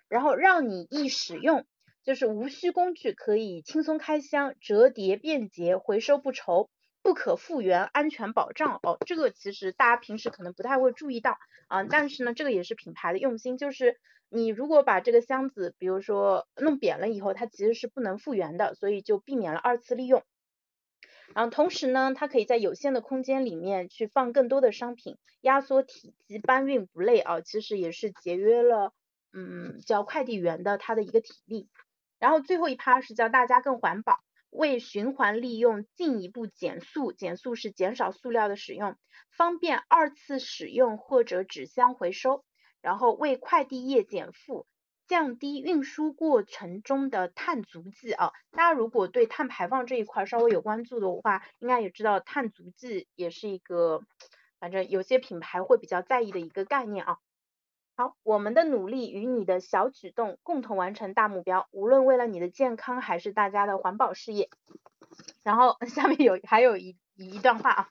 [0.09, 1.66] 然后让你易使用，
[2.05, 6.70] 就是无需工具可以轻松开箱，折叠便捷，回收不愁。
[7.05, 8.79] 不可复原，安全保障。
[8.85, 11.37] 哦，这个其实大家平时可能不太会注意到。
[11.66, 13.99] 啊，但是呢，这个也是品牌的用心，就是
[14.35, 20.22] 你如果把这个箱子，比如说弄扁了以后，它其实是不能复原的，所以就避免了二次利用。
[21.35, 28.95] 然后同时呢，它可以在有限的空间里面去放更多的商品，压缩体积，搬运不累啊，其实也是节约了
[29.33, 31.68] 嗯叫快递员的他的一个体力。
[32.18, 34.20] 然后最后一趴是叫大家更环保。
[34.49, 38.97] 为循环利用进一步减速，减速是减少塑料的使用，
[39.30, 42.45] 方便二次使用或者纸箱回收，
[42.83, 44.66] 然后为快递业减负，
[45.07, 48.33] 降低运输过程中的碳足迹啊。
[48.51, 54.03] 大家如果对碳排放这一块稍微有关注的话，应该也知道碳足迹也是一个，
[54.59, 57.18] 反正有些品牌会比较在意的一个概念啊。
[57.95, 64.49] 好，我们的努力与你的小举动共同完成大目标，无论为了你的健康还是大家的环保事业。
[65.43, 67.91] 然后下面有还有一一段话啊，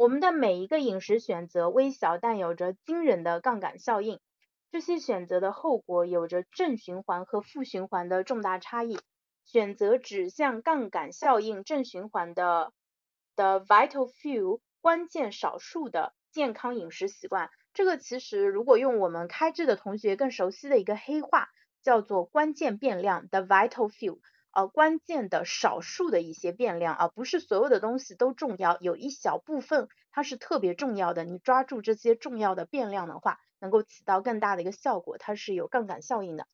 [0.00, 4.18] 我们的每一个饮食选择微小，但有着惊人的杠杆效应。
[4.70, 8.98] 这些选择的后果有着正循环和负循环的重大差异。
[9.44, 12.72] 选择指向杠杆效应正循环的
[13.36, 17.50] 的 vital few 关键少数的健康饮食习惯。
[17.74, 21.50] 这个其实如果用我们开智的同学更熟悉的一个黑话，
[21.82, 24.18] 叫做关键变量 the vital few，
[24.52, 36.46] 呃，关键的少数的一些变量啊，不是所有的东西都重要，有一小部分它是特别重要的，你抓住这些重要的变量的话，能够起到更大的一个效果，它是有杠杆效应的。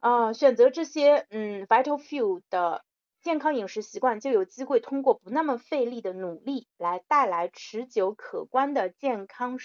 [0.00, 2.84] 啊，选择这些嗯 vital few 的。
[3.22, 9.60] 健康饮食习惯就有机会通过不那么费力的努力来带来持久可观的健康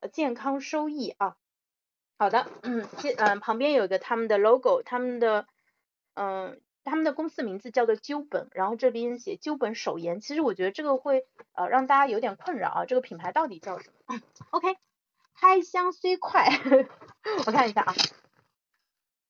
[0.00, 1.36] 呃健康收益啊。
[2.16, 5.46] 好的，嗯，接嗯旁边有一个他们的 logo，他们的
[6.18, 14.76] 嗯他们的公司名字叫做鸠本，然后这边写鸠本手研，其实我觉得这个会呃让大家有点困扰啊，这个品牌到底叫什么？OK，
[15.34, 16.48] 开箱虽快，
[17.46, 17.94] 我看一下啊。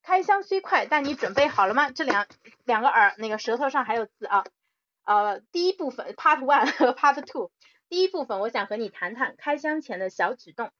[0.03, 1.91] 开箱虽快，但你准备好了吗？
[1.91, 2.26] 这两
[2.64, 4.45] 两个耳，那个舌头上还有字啊。
[5.05, 7.51] 呃，第一部分 Part One 和 Part Two，
[7.89, 10.70] 第一部分我想和你谈谈开箱前的小举动。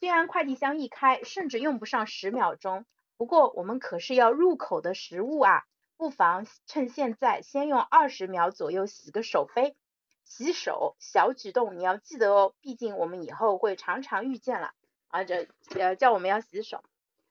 [0.00, 2.84] 虽然快递箱一开，甚至用不上十秒钟，
[3.16, 5.64] 不过我们可是要入口的食物啊，
[5.96, 9.76] 不妨趁现在先用二十秒左右洗个手杯。
[10.24, 14.72] 洗手小举动你要记得哦，毕竟我们以后会常常遇见了
[15.08, 15.48] 啊，这
[15.78, 16.82] 呃叫我们要洗手。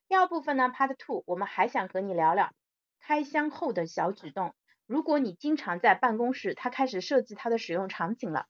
[0.07, 2.53] 第二部分呢，Part Two，我们还想和你聊聊
[2.99, 4.53] 开箱后的小举动。
[4.85, 8.45] 如果你经常在办公室，它开始设计它的使用场景了。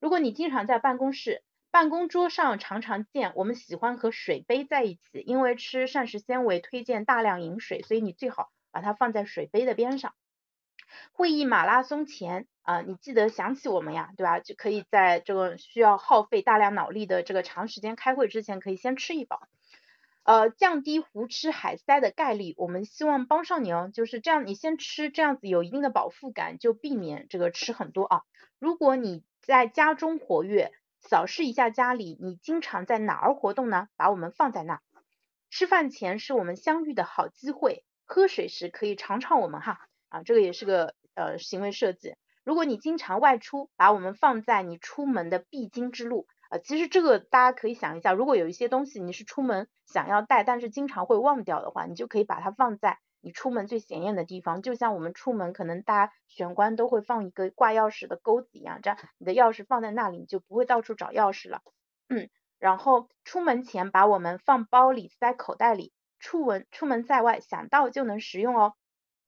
[0.00, 1.42] 如果你经常在办公室，
[1.72, 10.12] 办公桌上常常见，我们喜欢和水杯在一起，因为吃膳食纤维推荐大量饮水，所以你最好把它放在水杯的边上。
[11.12, 14.38] 会议马拉松前啊，你记得想起我们呀，对吧？
[14.38, 19.48] 就可以在这个需要耗费大量脑力的这个长时间开会之前，可以先吃一饱。
[20.24, 23.90] 呃，降低胡吃海塞的概率，我们希望帮上你哦。
[23.94, 28.22] 就是这样，你先吃，这样子有一定的饱腹感，就避免这个吃很多啊。
[28.58, 30.70] 如果你在家中活跃，
[31.02, 33.88] 扫视一下家里，你经常在哪儿活动呢？
[33.96, 34.82] 把我们放在那儿。
[35.50, 42.14] 吃饭前是我们相遇的好机会，喝水时可以尝尝我们哈啊，这个也是个呃行为设计。
[42.44, 46.26] 如果你经常外出，把我们放在你出门的必经之路。
[46.50, 61.62] 呃，其实这个大家可以想一下，如果有一些东西你是出门想要带，但是经常会忘掉的话，你就可以把它放在你出门最显眼的地方，就像我们出门可能大家玄关都会放一个挂钥匙的钩子一样，这样你的钥匙放在那里，你就不会到处找钥匙了。
[62.08, 68.74] 嗯，然后出门前把我们放包里塞口袋里，出门出门在外想到就能使用哦。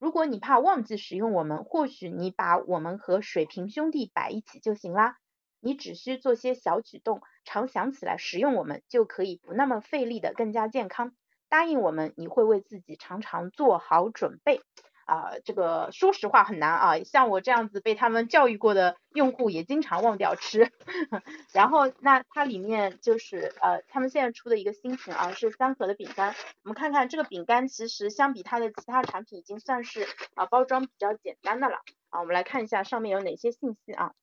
[0.00, 5.16] 如果你怕忘记使用我们，或许你把我们和水瓶兄弟摆一起就行啦。
[5.60, 11.14] 你只需做些小举动，常想起来使用我们，就可以不那么费力的更加健康。
[11.54, 14.60] 答应我们，你会为自己常常做好准备。
[15.04, 20.72] 啊，这个说实话很难啊，像我这样子被他们教育过的用户也经常忘掉吃。
[21.54, 26.34] 然后，那它里面就是呃，他们现在出的一个新品啊，是三盒的饼干。
[26.64, 31.76] 我们看看这个饼干，其实相比它的其他产品，已经算是啊包装比较简单的了。
[32.10, 34.14] 啊，我们来看一下上面有哪些信息啊。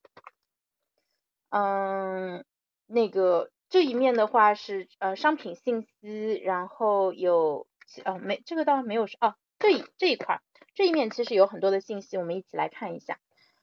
[1.51, 2.43] 嗯，
[2.87, 7.67] 那个这一面的话是呃商品信息，然后有
[8.03, 10.41] 呃没这个倒没有是哦，这这一块
[10.75, 13.17] 这一面其实有很多的信息，我们一起来看一下。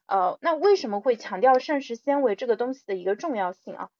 [0.07, 3.91] 呃，那为什么会强调膳食纤维这个东西的一个重要性啊？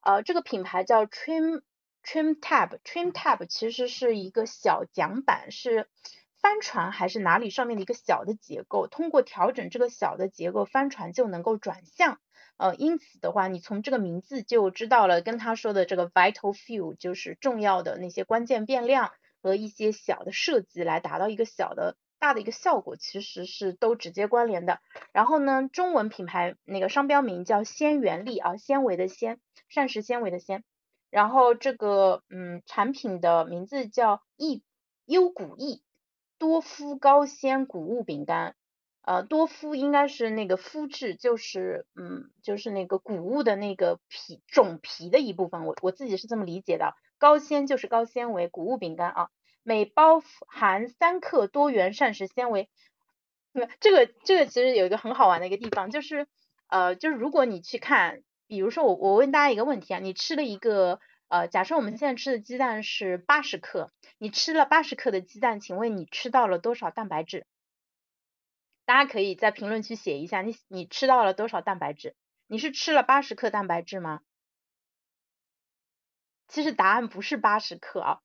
[0.00, 1.60] 呃，这个品牌叫 Trim
[2.02, 5.86] Trim Tab，Trim Tab 其实是一个小桨板，是
[6.40, 12.20] 帆船还是哪里上面的一个小的结构，通过调整这个小的结构，帆船就能够转向。
[12.56, 19.12] 呃，因此的话，你从这个名字就知道了，跟他说的这个 vital few 就是重要的那些关键变量
[19.42, 24.80] 和一些小的设计来达到一个小的大的一个效果，其实是都直接关联的。
[25.12, 30.64] 然后呢，中文品牌那个商标名叫纤元力啊，纤维的纤，膳食纤维的纤。
[31.10, 34.62] 然后这个嗯，产品的名字叫益
[35.04, 35.82] 优谷益
[36.38, 38.54] 多麸高纤谷物饼干。
[39.02, 46.94] 呃，多麸应该是那个麸质，就是嗯，就是那个谷物的那个皮种皮的一部分，我我自己是这么理解的。
[47.16, 49.28] 高纤就是高纤维谷物饼干啊，
[49.62, 52.68] 每包含三克多元膳食纤维。
[53.80, 56.26] 这个这个其实有一个很好玩的一个地方，就是
[56.66, 67.46] 呃，就是如果你去看，比如说我我问大家一个问题啊，你吃了一个呃，假设我们现在吃的鸡蛋是八十克，你吃了八十克的鸡蛋，请问你吃到了多少蛋白质？
[68.86, 72.16] 大家可以在评论区写一下，你你吃到了多少蛋白质？
[72.46, 74.22] 你是吃了八十克蛋白质吗？
[76.48, 78.20] 其实答案不是八十克啊，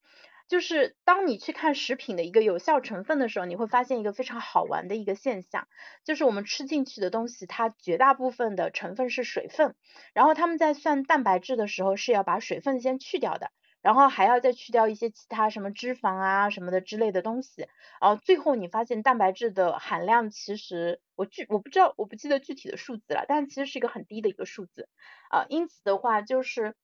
[0.54, 5.66] 就是当你去看食品的一个有效成分的时候，你会发现一个非常好玩的一个现象，
[6.04, 9.74] 就是我们吃进去的东西，它绝大部分的成分是水分，
[10.12, 13.50] 然后他们在算蛋白质的时候是要把水分先去掉的。
[13.82, 17.68] 然后还要再去掉一些其他什么脂肪啊什么的之类的东西，
[18.00, 24.88] 然后最后你发现蛋白质的含量其实我具我不知道我不记得具体的数字了，但其实是一个很低的一个数字
[25.30, 26.74] 啊，因此的话就是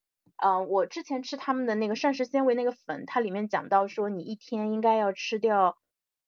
[0.42, 5.76] 嗯我之前吃他们的那个膳食纤维那个粉，它里面讲到说你一天应该要吃掉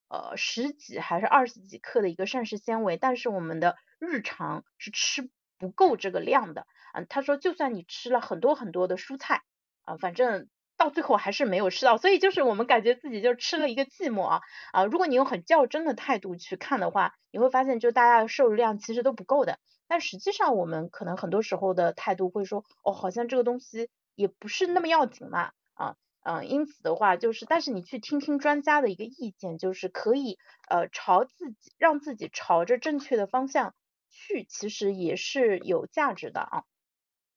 [0.09, 9.41] 呃十几还是二十几克的一个膳食纤维，但是我们的日常是吃不够这个量的啊，他说就算你吃了很多很多的蔬菜
[9.83, 10.49] 啊，反正。
[10.75, 14.41] 到最后还是没有吃到，所以就是我们感觉自己就吃了一个寂寞啊
[14.71, 14.83] 啊！
[14.85, 19.59] 如果你用很较真的态度去看的话，你会发现就大家的摄入量其实都不够的。
[19.87, 30.37] 但实际上我们可能很多时候的态度会说，哦，好像这个东西也不是那么要紧嘛啊嗯，因此的话就是，但是你去听听专家的一个意见，就是可以
[30.69, 33.75] 呃朝自己让自己朝着正确的方向
[34.09, 36.63] 去，其实也是有价值的啊。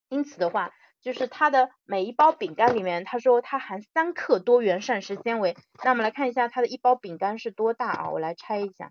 [0.08, 0.72] 因此的话。
[1.02, 5.56] 就是它的每一包饼干里面，他说它含三克多元膳食纤维。
[5.84, 8.10] 那我们来看一下它的一包饼干是多大啊？
[8.10, 8.90] 我来拆一下。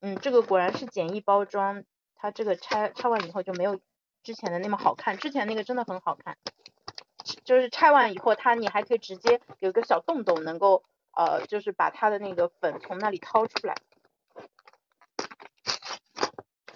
[0.00, 1.82] 嗯，这个果然是简易包装，
[2.14, 3.80] 它这个拆拆完以后就没有
[4.28, 6.36] 之前的那么好看，之前那个真的很好看。
[7.44, 13.74] 就是拆完以后，它你还可以直接有个小洞洞，能够呃，就是把它的那个粉从那里掏出来。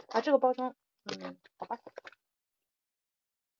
[0.08, 0.74] 啊，这个包装，
[1.04, 1.78] 嗯，好吧。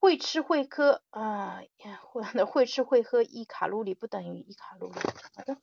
[0.00, 1.60] 会吃会喝啊，
[2.00, 5.00] 会 会吃会喝，一卡路里不等于一卡路里。
[5.36, 5.58] 好的，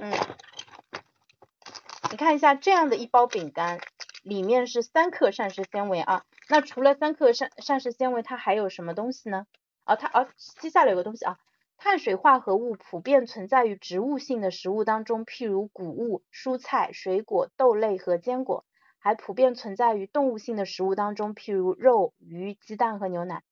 [0.00, 0.12] 嗯，
[2.12, 3.80] 你看一下这样的一包饼干，
[4.22, 6.24] 里面是三克膳食纤维啊。
[6.48, 9.46] 那除了三克膳膳食纤维，它还有什么东西呢？
[9.84, 10.28] 啊，它啊，
[10.60, 11.38] 接下来有个东西啊，
[11.76, 18.64] 碳水化合物普遍存在于植物性的食物当中，譬如谷物、蔬菜、水果、豆类和坚果。
[19.02, 23.42] 还普遍存在于动物性的食物当中，譬如肉、鱼、鸡蛋和牛奶。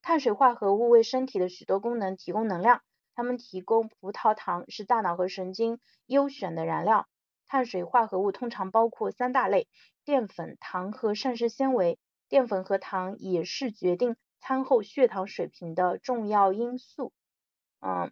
[0.00, 2.80] 碳水化合物为身体的许多功能提供能量，
[3.14, 7.06] 它们提供葡萄糖，是大脑和神经优选的燃料。
[7.54, 9.68] 碳水化合物通常包括三大类：
[10.04, 12.00] 淀粉、糖和膳食纤维。
[12.28, 17.12] 淀粉和糖也是决定餐后血糖水平的重要因素。
[17.78, 18.10] 嗯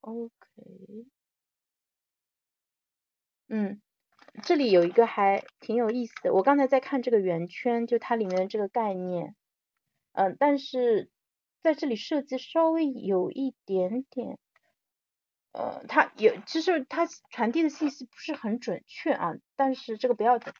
[0.00, 0.30] ，OK，
[3.48, 3.82] 嗯。
[4.42, 9.36] 这里有一个还挺有意思的，我刚才在看这个圆圈，就它里面的这个概念，
[10.12, 11.10] 嗯，但是
[11.60, 14.38] 在这里设计稍微有一点点，
[15.52, 20.52] 呃，它有其实它传递的信息不是很准确啊，但是这个不要紧。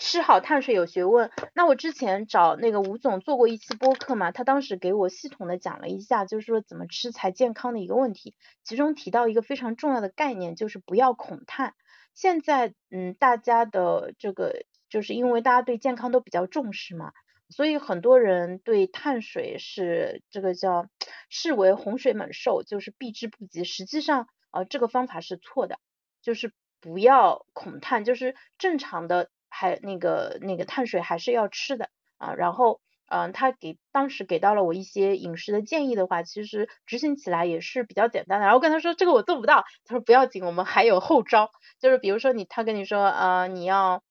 [0.00, 11.74] 吃好碳水有学问，那我之前找那个吴总做过一期播客嘛，他当时给我系统的讲了一下，就是说怎么吃才健康的一个问题，其中提到一个非常重要的概念，就是不要恐碳。
[12.14, 17.12] 现在，嗯，大家的这个就是因为大家对健康都比较重视嘛，
[17.50, 20.86] 所以很多人对碳水是这个叫
[21.30, 23.64] 视为洪水猛兽，就是避之不及。
[23.64, 25.78] 实际上，呃，这个方法是错的，
[26.20, 31.88] 就是不要恐碳，就是正常的还那个那个碳水还是要吃的
[32.18, 32.34] 啊。
[32.34, 38.44] 然后嗯，他给当时给到了我一些饮食的建议的话，其实执行起来也是比较简单的。
[38.44, 44.02] 然后跟他说这个我做不到，他说不要紧，我们还有后招，就是比如说你他跟你说呃你要。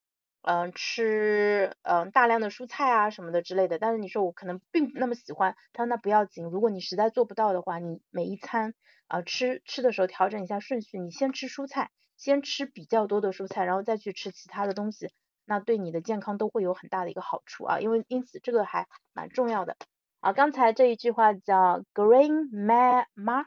[0.49, 8.73] 嗯，吃嗯大量的蔬菜啊什么的之类的，但是你说我可能并不那么喜欢，他说那不要紧，如果你实在做不到的话，你每一餐
[9.07, 15.11] 啊吃吃的时候调整一下顺序，你先吃蔬菜，先吃比较多的蔬菜，然后再去吃其他的东西，
[15.43, 19.75] 那对你的健康都会有很大的一个好处啊，因为因此这个还蛮重要的
[20.21, 20.31] 啊。
[20.31, 23.43] 刚才这一句话叫 green ma ma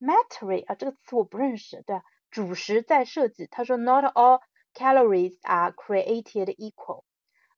[0.00, 2.00] matter 啊，这个词我不认识，对，
[2.32, 4.40] 主食在设计，他说 not all。
[4.74, 7.04] Calories are created equal.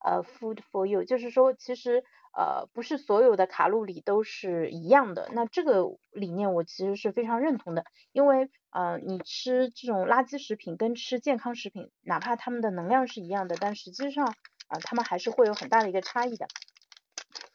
[0.01, 2.05] 呃，food for you，就是说，其实
[2.37, 5.31] 呃不是所有的卡路里都是一样的。
[5.33, 14.27] 那这个理念我其实是非常认同的，因为呃你吃这种垃圾食品跟吃健康食品，哪怕它们的能量是一样的，但实际上
[14.67, 16.47] 啊它们还是会有很大的一个差异的。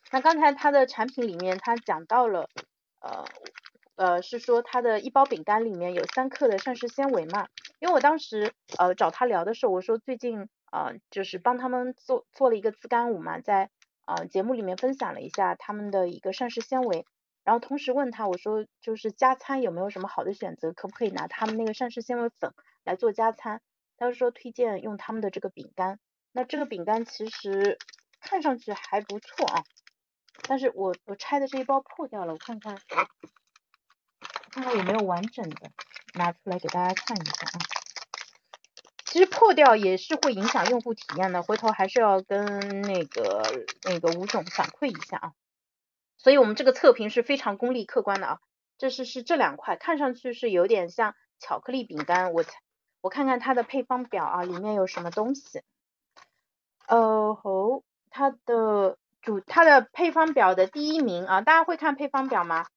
[0.09, 2.49] 那刚才它的产品里面，它讲到了
[2.99, 3.25] 呃
[3.95, 7.47] 呃是说它的一包饼干里面有三克的膳食纤维嘛。
[7.79, 13.69] 因为我当时呃找他聊的时候，我说最近啊就是帮他们做做了一个自干舞嘛，在
[14.05, 17.05] 啊节目里面分享了一下他们的一个膳食纤维，
[17.43, 22.53] 然后同时问他我说就是加餐有没有什么好的选择，可不可以拿他们那个膳食纤维粉
[22.83, 23.61] 来做加餐？
[23.97, 25.99] 他说推荐用他们的这个饼干，
[26.31, 27.77] 那这个饼干其实
[28.21, 29.63] 看上去还不错啊，
[30.47, 32.77] 但是我我拆的这一包破掉了，我看看
[34.51, 35.71] 看看有没有完整的。
[36.13, 37.59] 拿出来给大家看一下啊，
[39.05, 43.43] 其实破掉也是会影响用户体验的，回头还是要跟那个
[43.83, 45.33] 那个吴总反馈一下啊。
[46.17, 48.39] 所以我们这个测评是非常功利客观的啊。
[48.77, 52.45] 这是是这两块，看上去是有点像巧克力饼干，我
[53.01, 55.61] 我看看它的配方表啊，里面有什么东西？
[56.87, 62.67] 哦吼，它的主它的配方表的第一名啊，大家会看配方表吗？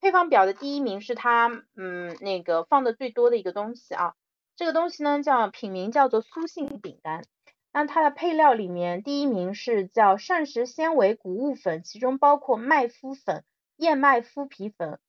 [0.00, 4.14] 配方表的第一名是它，嗯，那个放的最多的一个东西啊，
[4.54, 7.24] 这个东西呢叫品名叫做苏性饼干，
[7.72, 13.44] 那它的配料里面第一名是叫膳食纤维谷物粉，其中包括麦麸粉、
[13.76, 15.00] 燕麦麸皮粉、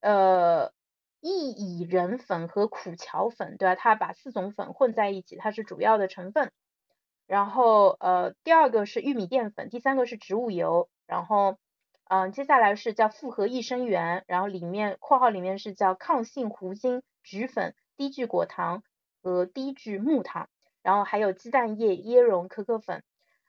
[0.00, 0.72] 呃
[1.20, 3.76] 薏苡仁粉和苦荞粉，对吧？
[3.76, 6.50] 它把四种粉混在一起，它是主要的成分。
[7.28, 11.58] 然后呃第二个是玉米淀粉，第三个是植物油，然后。
[12.14, 18.82] 嗯，接下来是叫复合益生元，然后里面括号里面是叫抗性糊精菊粉、低聚果糖
[19.22, 20.50] 和低聚木糖，
[20.82, 23.02] 然后还有鸡蛋液、椰蓉、可可粉。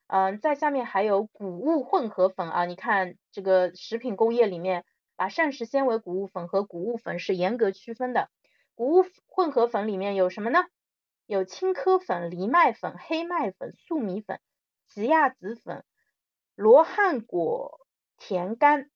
[0.08, 4.86] 嗯，在下面还有谷物混合粉啊，你看这个食品工业里面
[5.18, 8.30] 把膳食纤维谷物粉和谷物粉是严格区分的。
[8.76, 10.64] 谷物混合粉里面有什么呢？
[11.26, 14.40] 有青稞粉、藜麦粉、黑麦粉、粟米粉、
[14.88, 15.84] 奇亚籽粉、
[16.56, 17.83] 罗汉果。
[18.26, 18.88] 甜苷，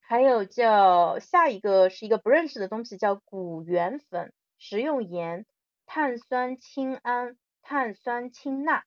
[0.00, 5.46] 还有叫下一个是一个不认识的东西，叫谷原粉、食用盐、
[5.86, 8.84] 碳酸氢铵、碳酸氢钠。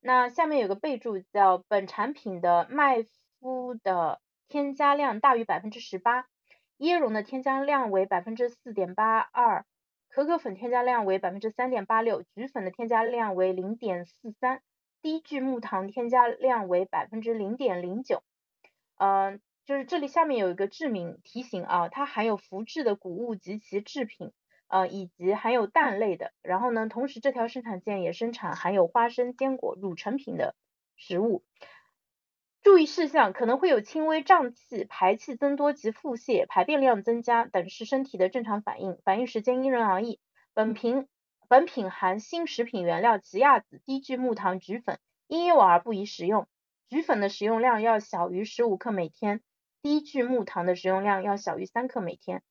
[0.00, 3.06] 那下面有个备注叫本产品的麦
[3.40, 6.26] 麸的添加量大于百分之十八，
[6.78, 9.64] 椰蓉的添加量为百分之四点八二，
[10.08, 14.62] 可可粉添加量为百分之三点八六，菊粉的添加量为零点四三，
[15.00, 18.24] 低聚木糖添加量为百分之零点零九。
[19.04, 24.30] 嗯，就是这里下面有一个致敏提醒啊，它含有麸质的谷物及其制品，
[24.68, 26.32] 呃，以及含有蛋类的。
[26.40, 30.54] 然后呢，同时这条生产线也生产含有花生、坚果、乳成品的
[30.94, 31.42] 食物。
[32.62, 40.20] 注意事项可能会有轻微胀气、排气增多及腹泻、排便量增加等是身体的正常反应，反应时间因人而异。
[40.54, 41.08] 本品
[41.48, 46.46] 本品含新食品原料奇亚籽、低聚木糖、菊粉，婴幼儿不宜食用。
[46.92, 49.40] 菊粉的食用量要小于十五克每天，
[49.80, 52.42] 低聚木糖的食用量要小于三克每天。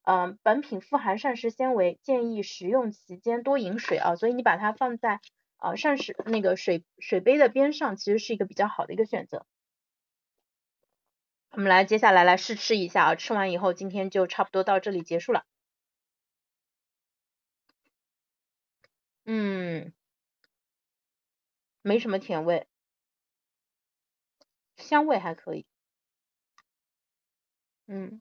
[0.00, 4.16] 嗯，本品富含膳食纤维，建议食用期间多饮水啊。
[4.16, 5.20] 所以你把它放在
[5.58, 9.44] 啊膳食那个水水杯的边上，其实是一个比较好的一个选择。
[11.50, 15.44] 我们来接下来来试吃一下啊，吃完以后今天就差不多到这里结束了。
[19.26, 19.92] 嗯，
[21.82, 22.66] 没什么甜味。
[24.82, 25.64] 香味还可以，
[27.86, 28.20] 嗯，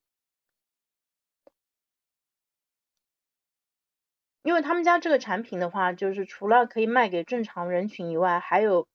[4.44, 8.88] 因为他们家这个产品的话，就是除了可以卖给正常人群以外，还有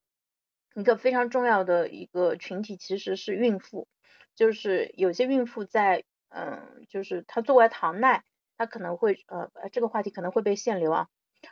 [0.75, 3.87] 一个非常重要的一个群体，其实是孕妇，
[4.35, 8.23] 就是有些孕妇在，嗯，就是她作为糖耐，
[8.57, 11.07] 她可能会，呃，这个话题可能会被限流啊，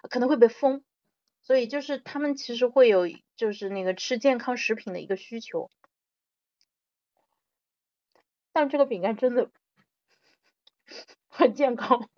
[0.10, 0.84] 可能会被封，
[1.42, 3.08] 所以就是他们其实会有
[3.38, 5.72] 就是那个吃健康食品的一个需求。
[8.56, 9.52] 但这个饼干真的
[11.28, 12.10] 很健康，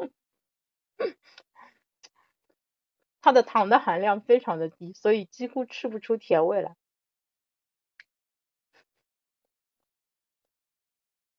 [3.22, 6.76] 它的糖的含量非常的低，所以几乎吃不出甜味来。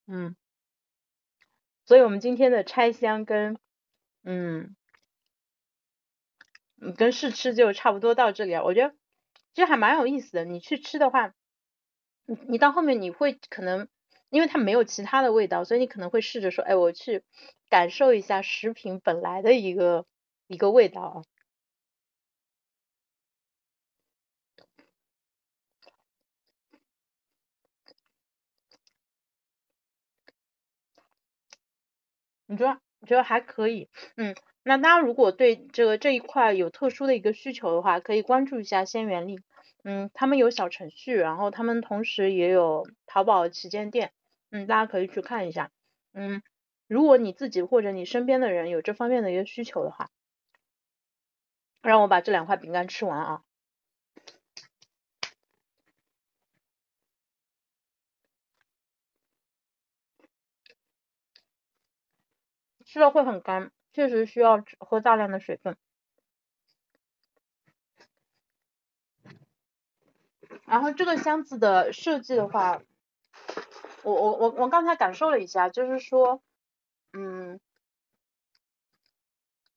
[0.08, 0.34] 嗯，
[1.84, 3.56] 所以我们今天的拆箱跟
[4.24, 4.74] 嗯
[6.80, 8.64] 嗯跟试吃就差不多到这里了。
[8.64, 8.92] 我觉得
[9.54, 11.32] 其实还蛮有意思的，你去吃的话，
[12.26, 13.88] 你你到后面你会可能。
[14.30, 17.22] 因为它没有其他的味道，所以你可能会试着说，哎，我去
[17.70, 20.06] 感受一下食品本来的一个
[20.46, 21.22] 一个味道啊。
[32.50, 39.38] 你觉得觉得还可以，嗯，那大家如果对这个这一块有特殊的一个需求的话，可以关注一下鲜原力，
[39.84, 44.12] 嗯，他们有小程序，然后他们同时也有淘宝旗舰店。
[44.50, 45.70] 嗯，大家可以去看一下。
[46.12, 46.42] 嗯，
[46.86, 50.10] 如果你自己或者你身边的人有这方面的一个需求的话，
[51.82, 53.42] 让我把这两块饼干吃完啊。
[62.86, 65.76] 吃了会很干，确实需要喝大量的水分。
[70.64, 72.80] 然后这个箱子的设计的话。
[74.02, 76.40] 我我我我刚才感受了一下，就是说，
[77.12, 77.58] 嗯，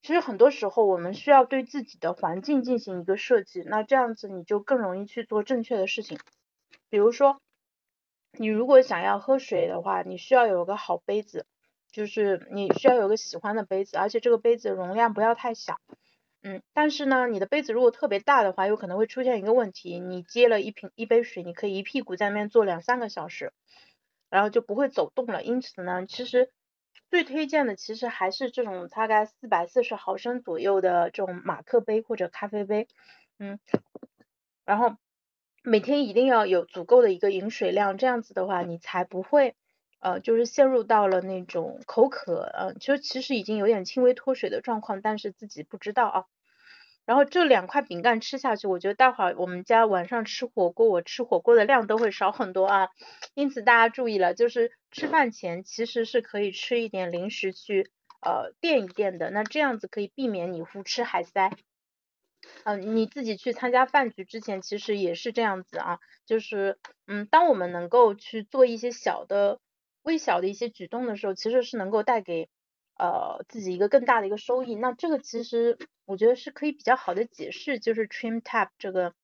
[0.02, 6.20] 其实很多时候我们需要对自己的环境进行一个设计，那这样子你就更容易去做正确的事情。
[6.90, 7.42] 比如说，
[8.34, 11.46] 你如果想要喝水的话，你需要有个好杯子，
[11.92, 15.80] 就是你需要有个喜欢的杯子，而且这个杯子容量不要太小。
[16.44, 23.54] 嗯，但是呢，你的杯子如果特别大的话，有可能会出现一个问题，你接了一瓶一杯水，你可以一屁股在那边坐两三个小时。
[24.32, 26.50] 然后就不会走动了，因此呢，其实
[27.10, 32.88] 最推荐的其实还是这种大概四百四十毫升左右的这种马克杯或者咖啡杯，
[33.38, 33.60] 嗯，
[34.66, 34.96] 然后
[35.64, 39.56] 每天一定要有足够的一个饮水量，这样子的话你才不会
[40.00, 46.26] 呃就是陷入到了那种口渴，嗯，就其实已经有点轻微脱水的状况，但是自己不知道啊。
[47.06, 52.90] 然后这两块饼干吃下去，我觉得待会儿我们家晚上吃火锅，我吃火锅的量都会少很多啊。
[53.34, 57.90] 因此大家注意了，就是吃饭前其实是可以吃一点零食去
[58.22, 61.52] 呃垫一垫的，那这样子可以避免你胡吃海塞。
[62.64, 66.78] 嗯，你自己去参加饭局之前，其实也是这样子啊，就是
[67.08, 69.60] 嗯，当我们能够去做一些小的、
[70.04, 72.48] 微小的一些举动的时候，其实是能够带给。
[73.02, 79.16] 呃，自己一个更大的一个收益，那这个其实我觉得是可以比较好的解释，就是 trim tab 这个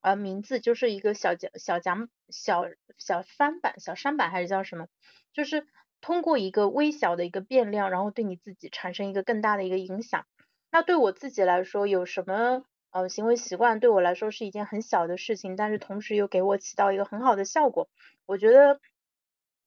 [0.00, 2.66] 呃名字就是一个小奖小奖小
[2.98, 4.86] 小翻版小翻板还是叫什么，
[5.32, 5.66] 就是
[6.00, 10.24] 通过一个微小的一个变量，然后对你自己产生一个更大的一个影响。
[10.70, 12.62] 那对我自己来说，有什么
[12.92, 17.88] 呃行为习惯对我来说是一件很小的事情，但是同时又给我起到一个很好的效果，
[18.24, 18.78] 我觉得。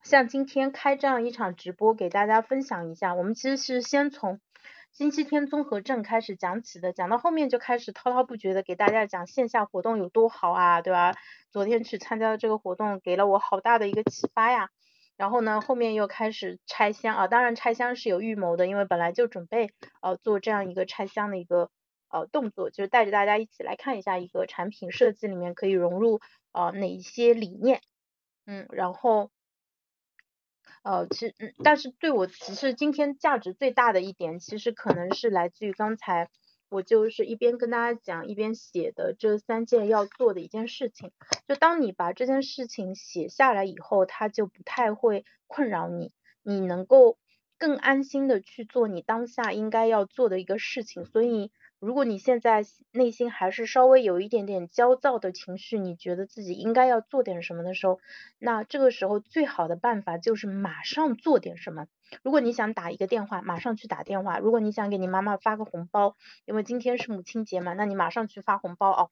[0.04, 4.39] 像今天开这样一场直播，给大家分享一下，我们其实是先从
[4.91, 11.14] 星期天综合症开始讲起的，讲到后面就开始滔滔不绝的给大家讲线下活动有多好啊，对吧？
[11.52, 14.70] 昨天去参加的这个活动给了我好大的一个启发呀。
[15.18, 19.70] 然后呢，后面又开始拆箱啊，当然拆箱是有预谋的，因为本来就准备
[20.02, 21.70] 呃做这样一个拆箱的一个
[22.10, 26.20] 呃动作，就是带着大家一起来看一下一个产品设计里面可以融入
[26.54, 27.82] 呃哪一些理念，
[28.45, 29.30] 嗯，然后。
[30.84, 36.30] 呃，其实，但是对我其实今天价值最大的一点，其实可能是来自于刚才
[36.70, 41.12] 我就是一边跟大家讲，一边写的这三件要做的一件事情。
[41.48, 46.12] 就当你把这件事情写下来以后，它就不太会困扰你，
[46.44, 47.18] 你能够
[47.58, 51.06] 更安心的去做你当下应该要做的一个事情。
[51.06, 51.52] 所以。
[51.80, 58.00] 如果你现在内心还是稍微有一点点焦躁的情绪，你觉得自己应该要做点什么的时候，
[58.38, 61.88] 那这个时候最好的办法就是马上做点什么。
[62.22, 69.12] 如果你想打一个电话，马上去打电话；如果你想给你妈妈发个红包，因为今天是母亲节嘛，那你马上去发红包哦。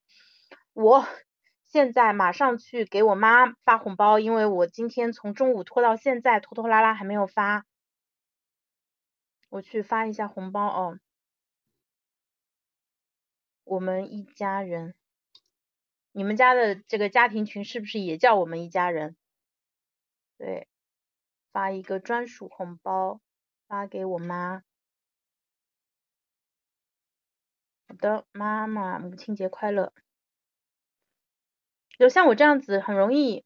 [0.74, 1.08] 我
[1.64, 7.66] 现在马上去给我妈发红包，因为我今天从中午拖到现在，拖拖拉拉还没有发，
[9.50, 11.00] 我去发一下红包哦。
[13.68, 14.96] 我们一家人，
[16.14, 19.18] 你们家的这个家庭群是不是也叫我们一家人？
[20.38, 20.68] 对，
[21.52, 23.20] 发一个专属红包，
[23.68, 24.64] 发给我妈。
[27.90, 29.92] 好的，妈妈母亲节快乐。
[31.98, 33.44] 就像我这样子很容易，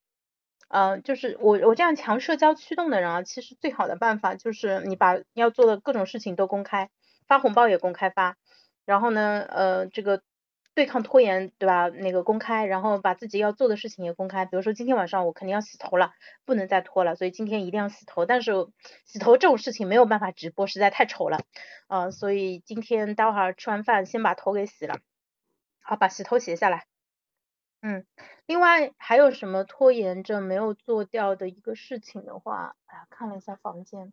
[0.67, 6.91] 呃，就是我我这样强社交驱动的人啊，其实最好的办法就是你把要做的各种事情都公开，
[7.25, 8.37] 发红包也公开发，
[8.91, 10.21] 然后呢，呃，这个
[10.75, 11.87] 对抗拖延，对吧？
[11.87, 16.11] 那个公开，然后把自己要做的事情也公开，比如说今天晚上我肯定要洗头了，
[16.43, 18.25] 不能再拖了，所以今天一定要洗头。
[18.25, 18.51] 但是
[19.05, 21.39] 洗头这种事情没有办法直播，实在太丑了，
[21.87, 24.99] 呃，所以今天待会儿吃完饭先把头给洗了，
[25.79, 26.83] 好，把洗头写下来。
[27.81, 28.05] 嗯，
[28.45, 34.11] 另外还有什么拖延着没有做掉的一个事情的话，哎呀，看了一下房间，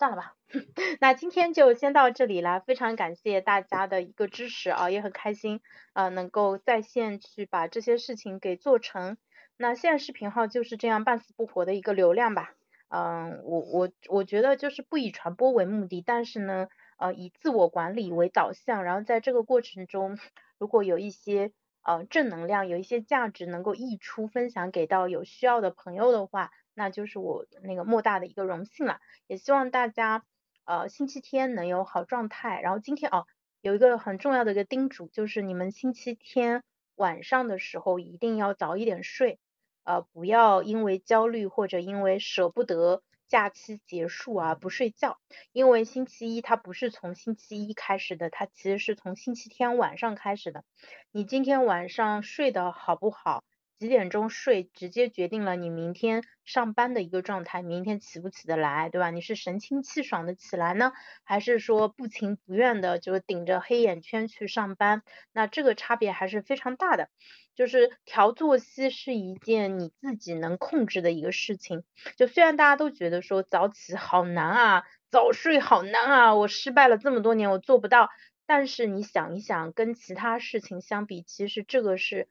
[0.00, 0.34] 算了吧。
[0.98, 5.60] 那今天就先到这里了，非常感谢大家的一个支持啊，也很开心
[5.92, 9.18] 啊，能够在线去把这些事情给做成。
[9.58, 12.54] 那现在视频号就是这样半死不活的一个流量吧。
[12.88, 20.18] 嗯，我我我觉得就是不以传播为目的，但是呢，呃，以自我管理为导向，然后在这个过程中，
[20.58, 29.00] 如果有一些呃，正能量有一些价值能够溢出，分享给到有需要的朋友的话，那就是我那个莫大的一个荣幸了。
[29.26, 30.24] 也希望大家
[30.64, 32.60] 呃星期天能有好状态。
[32.60, 33.26] 然后今天哦，
[33.60, 36.62] 有一个很重要的一个叮嘱，就是你们星期天
[36.96, 39.38] 晚上的时候一定要早一点睡，
[39.84, 43.02] 呃，不要因为焦虑或者因为舍不得。
[43.30, 45.20] 假期结束啊，不睡觉，
[45.52, 50.64] 因为星期一它不是从星期一开始的，它其实是从星期天晚上开始的。
[51.12, 53.44] 你今天晚上睡得好不好？
[53.80, 59.08] 几点钟睡，直接决定了你明天上班的一个状态，明天起不起得来，对吧？
[59.10, 60.92] 你是神清气爽的起来呢，
[61.24, 65.02] 还是说不情不愿的就顶着黑眼圈去上班？
[65.32, 67.08] 那这个差别还是非常大的。
[67.54, 71.82] 就是调作息是一件你自己能控制的一个事情。
[72.16, 78.10] 就虽然大家都觉得说早起好难啊，早睡好难啊，我失败了这么多年，我做不到。
[78.44, 82.28] 但是你想一想，跟其他事情相比，其实这个是。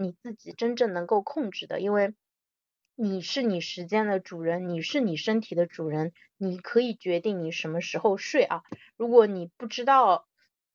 [0.00, 2.14] 你自己真正能够控制的，因为
[2.94, 8.62] 你是你时间的主人，你是你身体的主人，你可以决定你什么时候睡啊。
[8.96, 10.26] 如果你不知道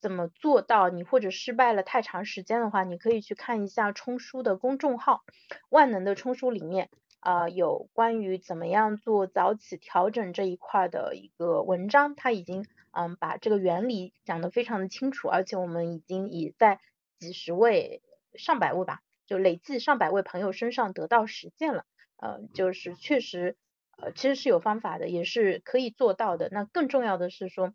[0.01, 5.24] 怎么做到，你或者失败了太长时间的话，你可以去看一下冲叔的公众号
[5.69, 6.89] “万能的冲叔”里面
[7.21, 16.82] 啊，有关于怎么样做早起调整这一块的一个文章，他已经嗯把这个原理讲得非常的清楚，而且我们已经已在
[17.19, 18.01] 几十位、
[18.36, 19.01] 上百位吧。
[19.26, 21.86] 就累计上百位朋友身上得到实践了，
[22.17, 23.57] 呃，就是确实，
[23.97, 26.49] 呃，其实是有方法的，也是可以做到的。
[26.51, 27.74] 那更重要的是说，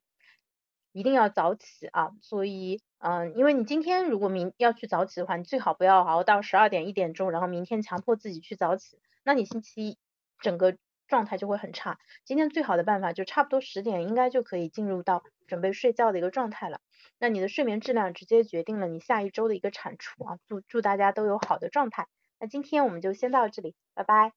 [0.92, 2.10] 一定要早起啊。
[2.20, 9.98] 所以，嗯，因为你今天如果明要去早起的话，你最好不要熬到十二点一点钟，然后明天强迫自己去早起，那你星期一
[10.40, 10.76] 整个
[11.08, 11.98] 状态就会很差。
[12.24, 16.80] 今天最好的办法就差不多十点应该就可以进入到准备睡觉的一个状态了。
[17.18, 20.38] 那你的睡眠质量直接决定了你下一周的一个产出啊！
[20.46, 22.06] 祝祝大家都有好的状态。
[22.38, 24.32] 那今天我们就先到这里，拜拜。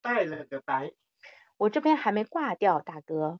[0.00, 0.92] 拜了个拜。
[1.56, 3.38] 我这边还没挂掉，大哥。